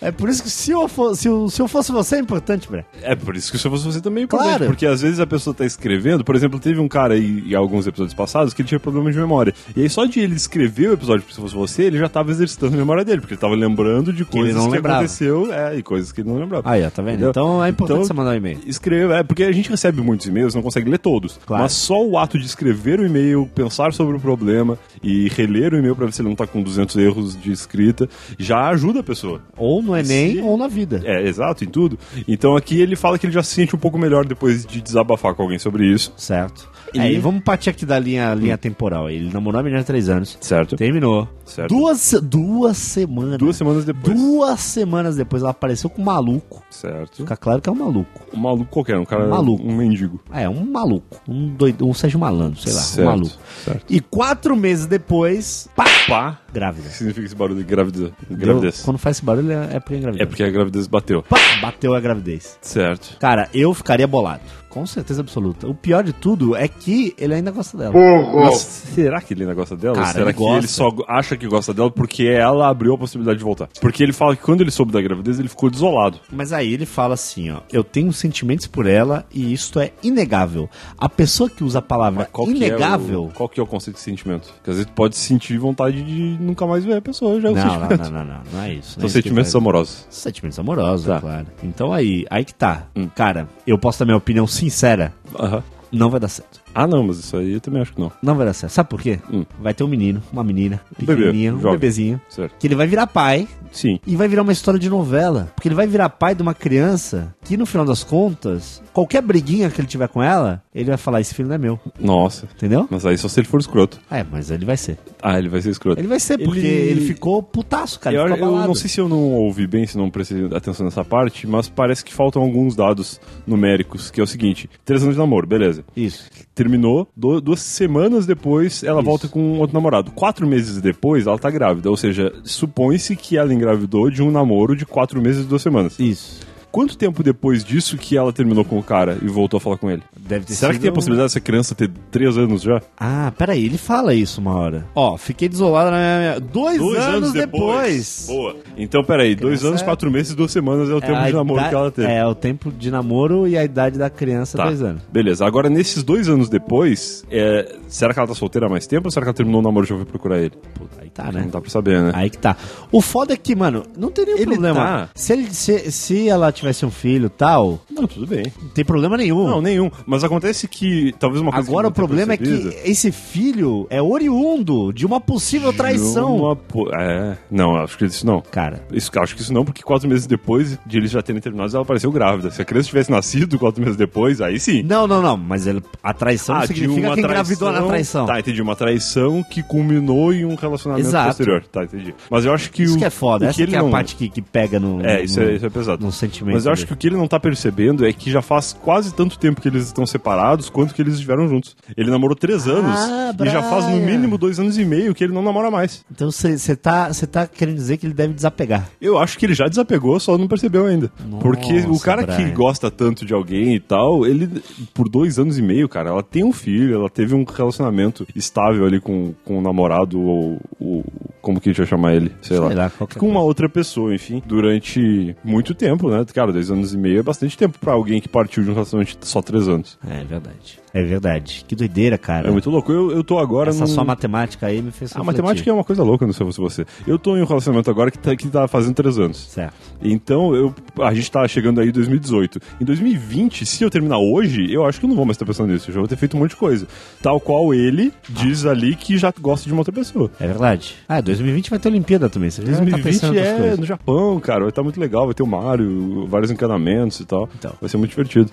É 0.00 0.10
por 0.10 0.28
isso 0.28 0.42
que 0.42 0.50
se 0.50 0.70
eu, 0.70 0.88
for, 0.88 1.16
se 1.16 1.28
eu, 1.28 1.48
se 1.48 1.60
eu 1.60 1.68
fosse 1.68 1.90
você 1.92 2.16
é 2.16 2.18
importante, 2.18 2.68
Bre. 2.68 2.84
É 3.02 3.14
por 3.14 3.36
isso 3.36 3.50
que 3.50 3.58
se 3.58 3.66
eu 3.66 3.70
fosse 3.70 3.84
você 3.84 4.00
também 4.00 4.22
é 4.22 4.24
importante. 4.24 4.48
Claro. 4.48 4.66
Porque 4.66 4.86
às 4.86 5.02
vezes 5.02 5.20
a 5.20 5.26
pessoa 5.26 5.54
tá 5.54 5.64
escrevendo, 5.64 6.24
por 6.24 6.36
exemplo, 6.36 6.58
teve 6.58 6.80
um 6.80 6.88
cara 6.88 7.14
aí 7.14 7.44
em 7.50 7.54
alguns 7.54 7.86
episódios 7.86 8.14
passados 8.14 8.54
que 8.54 8.62
ele 8.62 8.68
tinha 8.68 8.80
problema 8.80 9.10
de 9.10 9.18
memória. 9.18 9.54
E 9.76 9.82
aí 9.82 9.88
só 9.88 10.04
de 10.04 10.20
ele 10.20 10.34
escrever 10.34 10.90
o 10.90 10.92
episódio 10.94 11.24
se 11.28 11.40
fosse 11.40 11.54
você, 11.54 11.84
ele 11.84 11.98
já 11.98 12.08
tava 12.08 12.30
exercitando 12.30 12.74
a 12.74 12.76
memória 12.78 13.04
dele, 13.04 13.20
porque 13.20 13.34
ele 13.34 13.40
tava 13.40 13.54
lembrando 13.54 14.12
de 14.12 14.24
coisas 14.24 14.62
que 14.64 14.70
lembrava. 14.70 14.98
aconteceu, 14.98 15.52
é, 15.52 15.76
e 15.76 15.82
coisas 15.82 16.12
que 16.12 16.20
ele 16.20 16.28
não 16.28 16.38
lembrava. 16.38 16.68
Aí, 16.70 16.84
ó, 16.84 16.90
tá 16.90 17.02
vendo? 17.02 17.14
Entendeu? 17.14 17.30
Então 17.30 17.64
é 17.64 17.68
importante 17.68 17.96
Então, 17.96 18.06
você 18.06 18.12
mandar 18.12 18.30
um 18.30 18.34
e-mail. 18.34 18.58
Escreva, 18.66 19.16
é 19.16 19.22
porque 19.22 19.42
a 19.42 19.52
gente 19.52 19.70
recebe 19.70 20.00
muitos 20.00 20.26
e-mails, 20.26 20.54
não 20.54 20.62
consegue 20.62 20.88
ler 20.88 20.98
todos. 20.98 21.38
Claro. 21.46 21.62
Mas 21.62 21.72
só 21.72 22.04
o 22.04 22.18
ato 22.18 22.38
de 22.38 22.46
escrever 22.46 23.00
o 23.00 23.06
e-mail, 23.06 23.48
pensar 23.54 23.92
sobre 23.92 24.16
o 24.16 24.20
problema 24.20 24.78
e 25.02 25.28
reler 25.28 25.74
o 25.74 25.78
e-mail 25.78 25.94
pra 25.96 26.06
ver 26.06 26.12
se 26.12 26.22
ele 26.22 26.28
não 26.28 26.36
tá 26.36 26.46
com 26.46 26.62
200 26.62 26.96
erros 26.96 27.40
de 27.40 27.52
escrita, 27.52 28.08
já 28.38 28.68
ajuda 28.68 29.00
a 29.00 29.02
pessoa. 29.02 29.40
Ou 29.56 29.82
no 29.88 29.96
Enem 29.96 30.34
Se- 30.36 30.40
ou 30.40 30.56
na 30.56 30.68
vida. 30.68 31.00
É, 31.04 31.26
exato, 31.26 31.64
em 31.64 31.68
tudo. 31.68 31.98
Então 32.26 32.56
aqui 32.56 32.80
ele 32.80 32.94
fala 32.96 33.18
que 33.18 33.26
ele 33.26 33.32
já 33.32 33.42
se 33.42 33.54
sente 33.54 33.74
um 33.74 33.78
pouco 33.78 33.98
melhor 33.98 34.24
depois 34.24 34.64
de 34.66 34.80
desabafar 34.80 35.34
com 35.34 35.42
alguém 35.42 35.58
sobre 35.58 35.86
isso. 35.86 36.12
Certo. 36.16 36.68
E- 36.94 36.98
Aí, 37.00 37.18
vamos 37.18 37.42
partir 37.42 37.70
aqui 37.70 37.84
da 37.84 37.98
linha, 37.98 38.32
linha 38.34 38.56
temporal. 38.56 39.10
Ele 39.10 39.30
namorou 39.32 39.60
a 39.60 39.62
menina 39.62 39.80
há 39.80 39.84
três 39.84 40.08
anos. 40.08 40.38
Certo. 40.40 40.76
Terminou. 40.76 41.28
Certo. 41.44 41.68
Duas, 41.68 42.14
duas 42.22 42.76
semanas. 42.76 43.38
Duas 43.38 43.56
semanas 43.56 43.84
depois. 43.84 44.16
Duas 44.16 44.60
semanas 44.60 45.16
depois 45.16 45.42
ela 45.42 45.50
apareceu 45.50 45.88
com 45.90 46.02
um 46.02 46.04
maluco. 46.04 46.62
Certo. 46.70 47.16
Fica 47.18 47.36
claro 47.36 47.60
que 47.60 47.68
é 47.68 47.72
um 47.72 47.76
maluco. 47.76 48.20
Um 48.34 48.38
maluco 48.38 48.66
qualquer, 48.70 48.98
um 48.98 49.04
cara. 49.04 49.24
Um 49.26 49.30
maluco. 49.30 49.66
Um 49.66 49.76
mendigo. 49.76 50.20
É, 50.32 50.48
um 50.48 50.64
maluco. 50.64 51.20
Um 51.28 51.48
doido, 51.54 51.86
um 51.86 51.94
Sérgio 51.94 52.18
Malandro, 52.18 52.60
sei 52.60 52.72
lá. 52.72 52.80
Certo, 52.80 53.06
Um 53.06 53.10
maluco. 53.10 53.36
certo. 53.64 53.84
E 53.88 54.00
quatro 54.00 54.56
meses 54.56 54.86
depois, 54.86 55.68
pá, 55.76 55.84
Pá. 56.06 56.38
grávida. 56.52 56.86
O 56.88 56.90
que 56.90 56.96
significa 56.96 57.26
esse 57.26 57.34
barulho 57.34 57.58
de 57.58 57.64
gravidez? 57.64 58.10
Deu- 58.28 58.38
gravidez? 58.38 58.82
Quando 58.82 58.98
faz 58.98 59.16
esse 59.16 59.24
barulho 59.24 59.52
é 59.52 59.76
é 59.76 59.80
porque 59.80 59.94
é 59.94 59.98
gravidez. 60.00 60.22
É 60.22 60.26
porque 60.26 60.42
a 60.42 60.50
gravidez 60.50 60.86
bateu. 60.86 61.22
Pá, 61.22 61.38
bateu 61.62 61.94
a 61.94 62.00
gravidez. 62.00 62.58
Certo. 62.60 63.16
Cara, 63.18 63.48
eu 63.54 63.72
ficaria 63.74 64.06
bolado. 64.06 64.42
Com 64.68 64.84
certeza 64.86 65.22
absoluta. 65.22 65.66
O 65.66 65.74
pior 65.74 66.04
de 66.04 66.12
tudo 66.12 66.54
é 66.54 66.68
que 66.68 66.77
ele 66.86 67.34
ainda 67.34 67.50
gosta 67.50 67.76
dela. 67.76 67.92
Mas 68.34 68.58
será 68.58 69.20
que 69.20 69.34
ele 69.34 69.42
ainda 69.42 69.54
gosta 69.54 69.76
dela? 69.76 69.94
Cara, 69.96 70.06
será 70.08 70.24
ele 70.26 70.32
que 70.34 70.38
gosta. 70.38 70.58
ele 70.58 70.66
só 70.68 70.90
acha 71.08 71.36
que 71.36 71.46
gosta 71.46 71.74
dela 71.74 71.90
porque 71.90 72.24
ela 72.26 72.68
abriu 72.68 72.94
a 72.94 72.98
possibilidade 72.98 73.38
de 73.38 73.44
voltar? 73.44 73.68
Porque 73.80 74.02
ele 74.02 74.12
fala 74.12 74.36
que 74.36 74.42
quando 74.42 74.60
ele 74.60 74.70
soube 74.70 74.92
da 74.92 75.00
gravidez, 75.00 75.38
ele 75.38 75.48
ficou 75.48 75.70
desolado. 75.70 76.18
Mas 76.32 76.52
aí 76.52 76.72
ele 76.72 76.86
fala 76.86 77.14
assim, 77.14 77.50
ó, 77.50 77.60
eu 77.72 77.82
tenho 77.84 78.12
sentimentos 78.12 78.66
por 78.66 78.86
ela 78.86 79.24
e 79.32 79.52
isto 79.52 79.80
é 79.80 79.92
inegável. 80.02 80.68
A 80.96 81.08
pessoa 81.08 81.48
que 81.50 81.64
usa 81.64 81.78
a 81.78 81.82
palavra 81.82 82.28
Qual 82.30 82.46
que 82.46 82.54
inegável... 82.54 83.24
é 83.24 83.26
o, 83.28 83.30
qual 83.32 83.48
que 83.48 83.60
é 83.60 83.62
o 83.62 83.66
conceito 83.66 83.96
de 83.96 84.02
sentimento? 84.02 84.52
Porque 84.54 84.70
às 84.70 84.76
vezes 84.76 84.90
tu 84.90 84.94
pode 84.94 85.16
sentir 85.16 85.58
vontade 85.58 86.02
de 86.02 86.36
nunca 86.40 86.66
mais 86.66 86.84
ver 86.84 86.96
a 86.96 87.02
pessoa, 87.02 87.40
já 87.40 87.48
é 87.48 87.52
o 87.52 87.54
Não, 87.54 87.64
não, 87.66 87.80
não, 87.80 87.88
não, 87.88 88.24
não, 88.24 88.40
não 88.52 88.62
é 88.62 88.74
isso. 88.74 88.98
não 88.98 89.00
São 89.00 89.02
é 89.02 89.06
isso 89.06 89.06
que 89.06 89.08
sentimentos 89.22 89.52
faz. 89.52 89.62
amorosos. 89.62 90.06
Sentimentos 90.10 90.58
amorosos, 90.58 91.06
Tá. 91.06 91.16
é 91.16 91.20
claro. 91.20 91.46
Então 91.62 91.92
aí, 91.92 92.24
aí 92.30 92.44
que 92.44 92.54
tá. 92.54 92.86
Hum. 92.96 93.08
Cara, 93.14 93.48
eu 93.66 93.78
posso 93.78 93.98
dar 93.98 94.04
minha 94.04 94.16
opinião 94.16 94.46
sincera, 94.46 95.12
Aham. 95.38 95.62
não 95.92 96.10
vai 96.10 96.20
dar 96.20 96.28
certo. 96.28 96.60
Ah, 96.80 96.86
não, 96.86 97.02
mas 97.02 97.18
isso 97.18 97.36
aí 97.36 97.54
eu 97.54 97.60
também 97.60 97.82
acho 97.82 97.92
que 97.92 98.00
não. 98.00 98.12
Não 98.22 98.36
vai 98.36 98.46
dar 98.46 98.52
certo. 98.52 98.72
Sabe 98.72 98.88
por 98.88 99.00
quê? 99.02 99.18
Hum. 99.32 99.44
Vai 99.60 99.74
ter 99.74 99.82
um 99.82 99.88
menino, 99.88 100.22
uma 100.32 100.44
menina, 100.44 100.80
Um 101.00 101.04
bebê, 101.04 101.50
um 101.50 101.58
bebezinho, 101.58 102.20
Certo. 102.28 102.54
que 102.58 102.66
ele 102.66 102.74
vai 102.76 102.86
virar 102.86 103.06
pai 103.08 103.48
Sim. 103.72 103.98
e 104.06 104.14
vai 104.14 104.28
virar 104.28 104.42
uma 104.42 104.52
história 104.52 104.78
de 104.78 104.88
novela. 104.88 105.50
Porque 105.56 105.66
ele 105.66 105.74
vai 105.74 105.86
virar 105.88 106.08
pai 106.10 106.34
de 106.36 106.42
uma 106.42 106.54
criança 106.54 107.34
que, 107.44 107.56
no 107.56 107.66
final 107.66 107.84
das 107.84 108.04
contas, 108.04 108.80
qualquer 108.92 109.22
briguinha 109.22 109.68
que 109.70 109.80
ele 109.80 109.88
tiver 109.88 110.06
com 110.08 110.22
ela, 110.22 110.62
ele 110.74 110.84
vai 110.86 110.96
falar: 110.96 111.20
esse 111.20 111.34
filho 111.34 111.48
não 111.48 111.56
é 111.56 111.58
meu. 111.58 111.80
Nossa. 111.98 112.46
Entendeu? 112.54 112.86
Mas 112.90 113.04
aí 113.04 113.18
só 113.18 113.26
se 113.28 113.40
ele 113.40 113.48
for 113.48 113.58
escroto. 113.58 113.98
É, 114.10 114.24
mas 114.30 114.50
ele 114.50 114.64
vai 114.64 114.76
ser. 114.76 114.98
Ah, 115.20 115.36
ele 115.36 115.48
vai 115.48 115.60
ser 115.60 115.70
escroto. 115.70 116.00
Ele 116.00 116.06
vai 116.08 116.20
ser, 116.20 116.38
porque 116.38 116.60
Ele- 116.60 116.90
ele, 116.90 117.00
ficou 117.00 117.42
putaço, 117.42 117.98
cara. 117.98 118.14
eu, 118.14 118.26
eu 118.28 118.36
não 118.68 118.74
sei 118.74 118.88
se 118.88 119.00
eu 119.00 119.08
não 119.08 119.18
ouvi 119.34 119.66
bem, 119.66 119.84
se 119.84 119.98
não 119.98 120.08
prestei 120.10 120.44
atenção 120.54 120.84
nessa 120.86 121.04
parte, 121.04 121.44
mas 121.46 121.68
parece 121.68 122.04
que 122.04 122.14
faltam 122.14 122.40
alguns 122.40 122.76
dados 122.76 123.20
numéricos, 123.46 124.10
que 124.10 124.20
é 124.20 124.22
o 124.22 124.26
seguinte: 124.26 124.70
três 124.84 125.02
anos 125.02 125.14
de 125.16 125.20
namoro, 125.20 125.46
beleza. 125.46 125.84
Isso. 125.96 126.30
Terminou, 126.68 127.08
du- 127.16 127.40
duas 127.40 127.60
semanas 127.60 128.26
depois 128.26 128.82
ela 128.82 129.00
Isso. 129.00 129.06
volta 129.06 129.26
com 129.28 129.58
outro 129.58 129.72
namorado. 129.74 130.10
Quatro 130.10 130.46
meses 130.46 130.80
depois 130.82 131.26
ela 131.26 131.38
tá 131.38 131.50
grávida, 131.50 131.88
ou 131.88 131.96
seja, 131.96 132.30
supõe-se 132.44 133.16
que 133.16 133.38
ela 133.38 133.54
engravidou 133.54 134.10
de 134.10 134.22
um 134.22 134.30
namoro 134.30 134.76
de 134.76 134.84
quatro 134.84 135.20
meses 135.20 135.44
e 135.44 135.48
duas 135.48 135.62
semanas. 135.62 135.98
Isso. 135.98 136.40
Quanto 136.70 136.96
tempo 136.96 137.22
depois 137.22 137.64
disso 137.64 137.96
que 137.96 138.16
ela 138.16 138.32
terminou 138.32 138.64
com 138.64 138.78
o 138.78 138.82
cara 138.82 139.18
e 139.22 139.26
voltou 139.26 139.58
a 139.58 139.60
falar 139.60 139.76
com 139.78 139.90
ele? 139.90 140.02
Deve 140.18 140.44
ter 140.46 140.54
Será 140.54 140.70
que 140.70 140.74
sido- 140.76 140.82
tem 140.82 140.90
a 140.90 140.94
possibilidade 140.94 141.26
dessa 141.30 141.40
criança 141.40 141.74
ter 141.74 141.90
3 142.10 142.36
anos 142.38 142.62
já? 142.62 142.80
Ah, 142.98 143.32
peraí, 143.36 143.64
ele 143.64 143.78
fala 143.78 144.14
isso 144.14 144.40
uma 144.40 144.54
hora. 144.54 144.86
Ó, 144.94 145.16
fiquei 145.16 145.48
desolado 145.48 145.90
na 145.90 145.96
minha... 145.96 146.40
Dois, 146.40 146.80
anos, 146.80 147.32
depois. 147.32 148.24
Boa. 148.28 148.56
Então, 148.76 149.02
peraí, 149.02 149.34
dois 149.34 149.64
anos, 149.64 149.80
é- 149.82 149.84
quatro 149.84 150.10
meses, 150.10 150.34
duas 150.34 150.50
semanas 150.52 150.88
é 150.90 150.94
o 150.94 151.00
tempo 151.00 151.14
a 151.14 151.26
de 151.26 151.32
namoro 151.32 151.58
idade- 151.60 151.68
que 151.70 151.74
ela 151.74 151.90
teve. 151.90 152.08
É, 152.12 152.26
o 152.26 152.34
tempo 152.34 152.70
de 152.70 152.90
namoro 152.90 153.46
e 153.48 153.56
a 153.56 153.64
idade 153.64 153.98
da 153.98 154.10
criança, 154.10 154.56
Tá, 154.58 154.64
dois 154.66 154.82
anos. 154.82 155.02
beleza. 155.10 155.46
Agora, 155.46 155.68
nesses 155.68 156.02
dois 156.02 156.28
anos 156.28 156.48
depois, 156.48 157.24
é, 157.30 157.74
será 157.88 158.12
que 158.12 158.18
ela 158.20 158.28
tá 158.28 158.34
solteira 158.34 158.66
há 158.66 158.70
mais 158.70 158.86
tempo 158.86 159.06
ou 159.08 159.10
será 159.10 159.24
que 159.24 159.28
ela 159.30 159.34
terminou 159.36 159.60
o 159.60 159.64
namoro 159.64 159.86
e 159.86 159.88
já 159.88 159.96
foi 159.96 160.04
procurar 160.04 160.38
ele? 160.38 160.52
Puta, 160.74 160.98
aí 161.02 161.10
tá, 161.10 161.24
Não 161.32 161.32
né? 161.40 161.48
dá 161.50 161.60
pra 161.60 161.70
saber, 161.70 162.00
né? 162.02 162.12
Aí 162.14 162.30
que 162.30 162.38
tá. 162.38 162.56
O 162.92 163.00
foda 163.00 163.32
é 163.32 163.36
que, 163.36 163.54
mano, 163.56 163.84
não 163.96 164.10
tem 164.10 164.24
nenhum 164.26 164.38
Ele 164.38 164.46
problema. 164.52 164.80
tá- 164.80 165.08
Se, 165.14 165.32
ele, 165.32 165.52
se, 165.54 165.90
se 165.90 166.28
ela 166.28 166.52
tivesse 166.58 166.84
um 166.86 166.90
filho 166.90 167.28
tal, 167.30 167.80
Não, 167.90 168.06
tudo 168.06 168.26
bem. 168.26 168.44
não 168.60 168.68
tem 168.68 168.84
problema 168.84 169.16
nenhum. 169.16 169.46
Não, 169.48 169.60
nenhum. 169.62 169.90
Mas 170.06 170.22
acontece 170.24 170.68
que 170.68 171.14
talvez 171.18 171.40
uma 171.42 171.52
coisa 171.52 171.68
Agora 171.68 171.88
o 171.88 171.92
problema 171.92 172.32
é 172.34 172.36
que 172.36 172.74
esse 172.84 173.10
filho 173.12 173.86
é 173.90 174.00
oriundo 174.02 174.92
de 174.92 175.04
uma 175.06 175.20
possível 175.20 175.72
traição. 175.72 176.36
Uma 176.36 176.56
po- 176.56 176.88
É, 176.94 177.36
não, 177.50 177.76
acho 177.76 177.96
que 177.98 178.04
isso 178.04 178.26
não. 178.26 178.40
Cara, 178.40 178.82
Isso, 178.92 179.10
acho 179.18 179.34
que 179.34 179.42
isso 179.42 179.52
não, 179.52 179.64
porque 179.64 179.82
quatro 179.82 180.08
meses 180.08 180.26
depois 180.26 180.78
de 180.86 180.96
eles 180.98 181.10
já 181.10 181.22
terem 181.22 181.40
terminado, 181.40 181.74
ela 181.74 181.82
apareceu 181.82 182.10
grávida. 182.12 182.50
Se 182.50 182.60
a 182.62 182.64
criança 182.64 182.88
tivesse 182.88 183.10
nascido 183.10 183.58
quatro 183.58 183.80
meses 183.82 183.96
depois, 183.96 184.40
aí 184.40 184.58
sim. 184.60 184.82
não, 184.82 185.06
não, 185.06 185.20
não, 185.22 185.36
mas 185.36 185.66
ele, 185.66 185.82
a 186.02 186.12
traição 186.14 186.56
Ah, 186.56 186.66
significa 186.66 187.06
uma 187.08 187.14
que 187.14 187.20
engravidou 187.20 187.72
na 187.72 187.82
traição. 187.82 188.26
Tá, 188.26 188.38
entendi. 188.40 188.60
Uma 188.62 188.76
traição 188.76 189.42
que 189.42 189.62
culminou 189.62 190.32
em 190.32 190.44
um 190.44 190.54
relacionamento 190.54 191.08
Exato. 191.08 191.28
posterior. 191.28 191.64
Tá, 191.70 191.84
entendi. 191.84 192.14
Mas 192.30 192.44
eu 192.44 192.52
acho 192.52 192.70
que 192.70 192.82
Isso 192.82 192.96
o, 192.96 192.98
que 192.98 193.04
é 193.04 193.10
foda, 193.10 193.46
o 193.46 193.48
essa 193.48 193.56
que 193.58 193.66
que 193.66 193.74
é 193.76 193.78
a 193.78 193.82
não... 193.82 193.90
parte 193.90 194.16
que, 194.16 194.28
que 194.28 194.40
pega 194.42 194.78
no, 194.80 195.04
É, 195.04 195.18
no- 195.18 195.24
isso 195.24 195.40
é, 195.40 195.54
isso 195.54 195.66
é 195.66 195.70
pesado. 195.70 196.04
no 196.04 196.10
sentimento. 196.12 196.47
Mas 196.54 196.66
eu 196.66 196.72
acho 196.72 196.86
que 196.86 196.92
o 196.92 196.96
que 196.96 197.06
ele 197.08 197.16
não 197.16 197.26
tá 197.28 197.38
percebendo 197.40 198.06
é 198.06 198.12
que 198.12 198.30
já 198.30 198.42
faz 198.42 198.72
quase 198.72 199.12
tanto 199.14 199.38
tempo 199.38 199.60
que 199.60 199.68
eles 199.68 199.86
estão 199.86 200.04
separados 200.06 200.68
quanto 200.70 200.94
que 200.94 201.02
eles 201.02 201.14
estiveram 201.14 201.48
juntos. 201.48 201.76
Ele 201.96 202.10
namorou 202.10 202.36
três 202.36 202.66
anos 202.66 202.96
Ah, 202.96 203.34
e 203.40 203.48
já 203.50 203.62
faz 203.62 203.84
no 203.86 203.92
Brian. 203.92 204.06
mínimo 204.06 204.38
dois 204.38 204.58
anos 204.60 204.78
e 204.78 204.84
meio 204.84 205.14
que 205.14 205.24
ele 205.24 205.32
não 205.32 205.42
namora 205.42 205.70
mais. 205.70 206.04
Então 206.10 206.30
você 206.30 206.76
tá, 206.76 207.12
cê 207.12 207.26
tá 207.26 207.46
querendo 207.46 207.76
dizer 207.76 207.96
que 207.96 208.06
ele 208.06 208.14
deve 208.14 208.34
desapegar. 208.34 208.88
Eu 209.00 209.18
acho 209.18 209.38
que 209.38 209.46
ele 209.46 209.54
já 209.54 209.66
desapegou, 209.68 210.18
só 210.20 210.36
não 210.38 210.48
percebeu 210.48 210.86
ainda. 210.86 211.10
Nossa, 211.28 211.42
Porque 211.42 211.74
o 211.88 211.98
cara 211.98 212.24
que 212.26 212.34
Brian. 212.34 212.54
gosta 212.54 212.90
tanto 212.90 213.24
de 213.26 213.34
alguém 213.34 213.74
e 213.74 213.80
tal, 213.80 214.26
ele, 214.26 214.48
por 214.94 215.08
dois 215.08 215.38
anos 215.38 215.58
e 215.58 215.62
meio, 215.62 215.88
cara, 215.88 216.10
ela 216.10 216.22
tem 216.22 216.44
um 216.44 216.52
filho, 216.52 216.94
ela 216.94 217.08
teve 217.10 217.34
um 217.34 217.44
relacionamento 217.44 218.26
estável 218.34 218.84
ali 218.86 219.00
com, 219.00 219.34
com 219.44 219.58
o 219.58 219.62
namorado, 219.62 220.20
ou, 220.20 220.60
ou 220.80 221.04
como 221.48 221.58
que 221.62 221.70
a 221.70 221.72
gente 221.72 221.78
vai 221.78 221.86
chamar 221.86 222.14
ele? 222.14 222.30
Sei, 222.42 222.58
Sei 222.58 222.58
lá. 222.58 222.74
lá, 222.74 222.90
qualquer 222.90 223.18
com 223.18 223.26
uma 223.26 223.40
outra 223.40 223.70
pessoa, 223.70 224.14
enfim, 224.14 224.42
durante 224.44 225.34
muito 225.42 225.74
tempo, 225.74 226.10
né? 226.10 226.22
Cara, 226.34 226.52
dois 226.52 226.70
anos 226.70 226.92
e 226.92 226.98
meio 226.98 227.20
é 227.20 227.22
bastante 227.22 227.56
tempo 227.56 227.78
pra 227.78 227.94
alguém 227.94 228.20
que 228.20 228.28
partiu 228.28 228.62
de 228.62 228.68
um 228.70 228.74
relacionamento 228.74 229.18
de 229.18 229.26
só 229.26 229.40
três 229.40 229.66
anos. 229.66 229.98
É 230.06 230.22
verdade. 230.24 230.78
É 230.92 231.02
verdade. 231.02 231.64
Que 231.66 231.74
doideira, 231.74 232.16
cara. 232.16 232.48
É 232.48 232.50
muito 232.50 232.70
louco. 232.70 232.90
Eu, 232.90 233.10
eu 233.10 233.24
tô 233.24 233.38
agora 233.38 233.70
Essa 233.70 233.80
num... 233.80 233.86
sua 233.86 234.04
matemática 234.04 234.66
aí 234.66 234.80
me 234.80 234.90
fez 234.90 235.14
A 235.14 235.22
matemática 235.22 235.68
é 235.68 235.72
uma 235.72 235.84
coisa 235.84 236.02
louca, 236.02 236.26
não 236.26 236.32
sei 236.32 236.50
se 236.50 236.60
você. 236.60 236.86
Eu 237.06 237.18
tô 237.18 237.36
em 237.36 237.42
um 237.42 237.46
relacionamento 237.46 237.90
agora 237.90 238.10
que 238.10 238.18
tá, 238.18 238.34
que 238.34 238.48
tá 238.48 238.66
fazendo 238.66 238.94
três 238.94 239.18
anos. 239.18 239.36
Certo. 239.36 239.74
Então, 240.02 240.54
eu, 240.54 240.74
a 241.00 241.12
gente 241.12 241.30
tá 241.30 241.46
chegando 241.46 241.80
aí 241.80 241.88
em 241.88 241.92
2018. 241.92 242.60
Em 242.80 242.84
2020, 242.84 243.66
se 243.66 243.84
eu 243.84 243.90
terminar 243.90 244.18
hoje, 244.18 244.72
eu 244.72 244.84
acho 244.84 244.98
que 244.98 245.06
eu 245.06 245.08
não 245.08 245.16
vou 245.16 245.24
mais 245.24 245.36
estar 245.36 245.46
pensando 245.46 245.72
nisso. 245.72 245.90
Eu 245.90 245.94
já 245.94 246.00
vou 246.00 246.08
ter 246.08 246.16
feito 246.16 246.36
um 246.36 246.40
monte 246.40 246.50
de 246.50 246.56
coisa. 246.56 246.86
Tal 247.22 247.40
qual 247.40 247.74
ele 247.74 248.12
diz 248.28 248.64
ali 248.64 248.94
que 248.94 249.18
já 249.18 249.32
gosta 249.40 249.66
de 249.66 249.72
uma 249.72 249.80
outra 249.80 249.92
pessoa. 249.92 250.30
É 250.40 250.46
verdade. 250.46 250.94
Ah, 251.08 251.20
2020 251.20 251.70
vai 251.70 251.78
ter 251.78 251.88
Olimpíada 251.88 252.28
também. 252.28 252.50
Você 252.50 252.62
já 252.62 252.72
tá 252.72 252.78
2020 252.78 253.04
pensando 253.04 253.34
em 253.34 253.38
outras 253.38 253.72
é 253.72 253.76
no 253.76 253.86
Japão, 253.86 254.40
cara. 254.40 254.60
Vai 254.60 254.68
estar 254.70 254.82
muito 254.82 255.00
legal. 255.00 255.26
Vai 255.26 255.34
ter 255.34 255.42
o 255.42 255.46
Mario, 255.46 256.26
vários 256.26 256.50
encanamentos 256.50 257.20
e 257.20 257.26
tal. 257.26 257.48
Então. 257.58 257.72
Vai 257.80 257.88
ser 257.88 257.96
muito 257.96 258.10
divertido. 258.10 258.50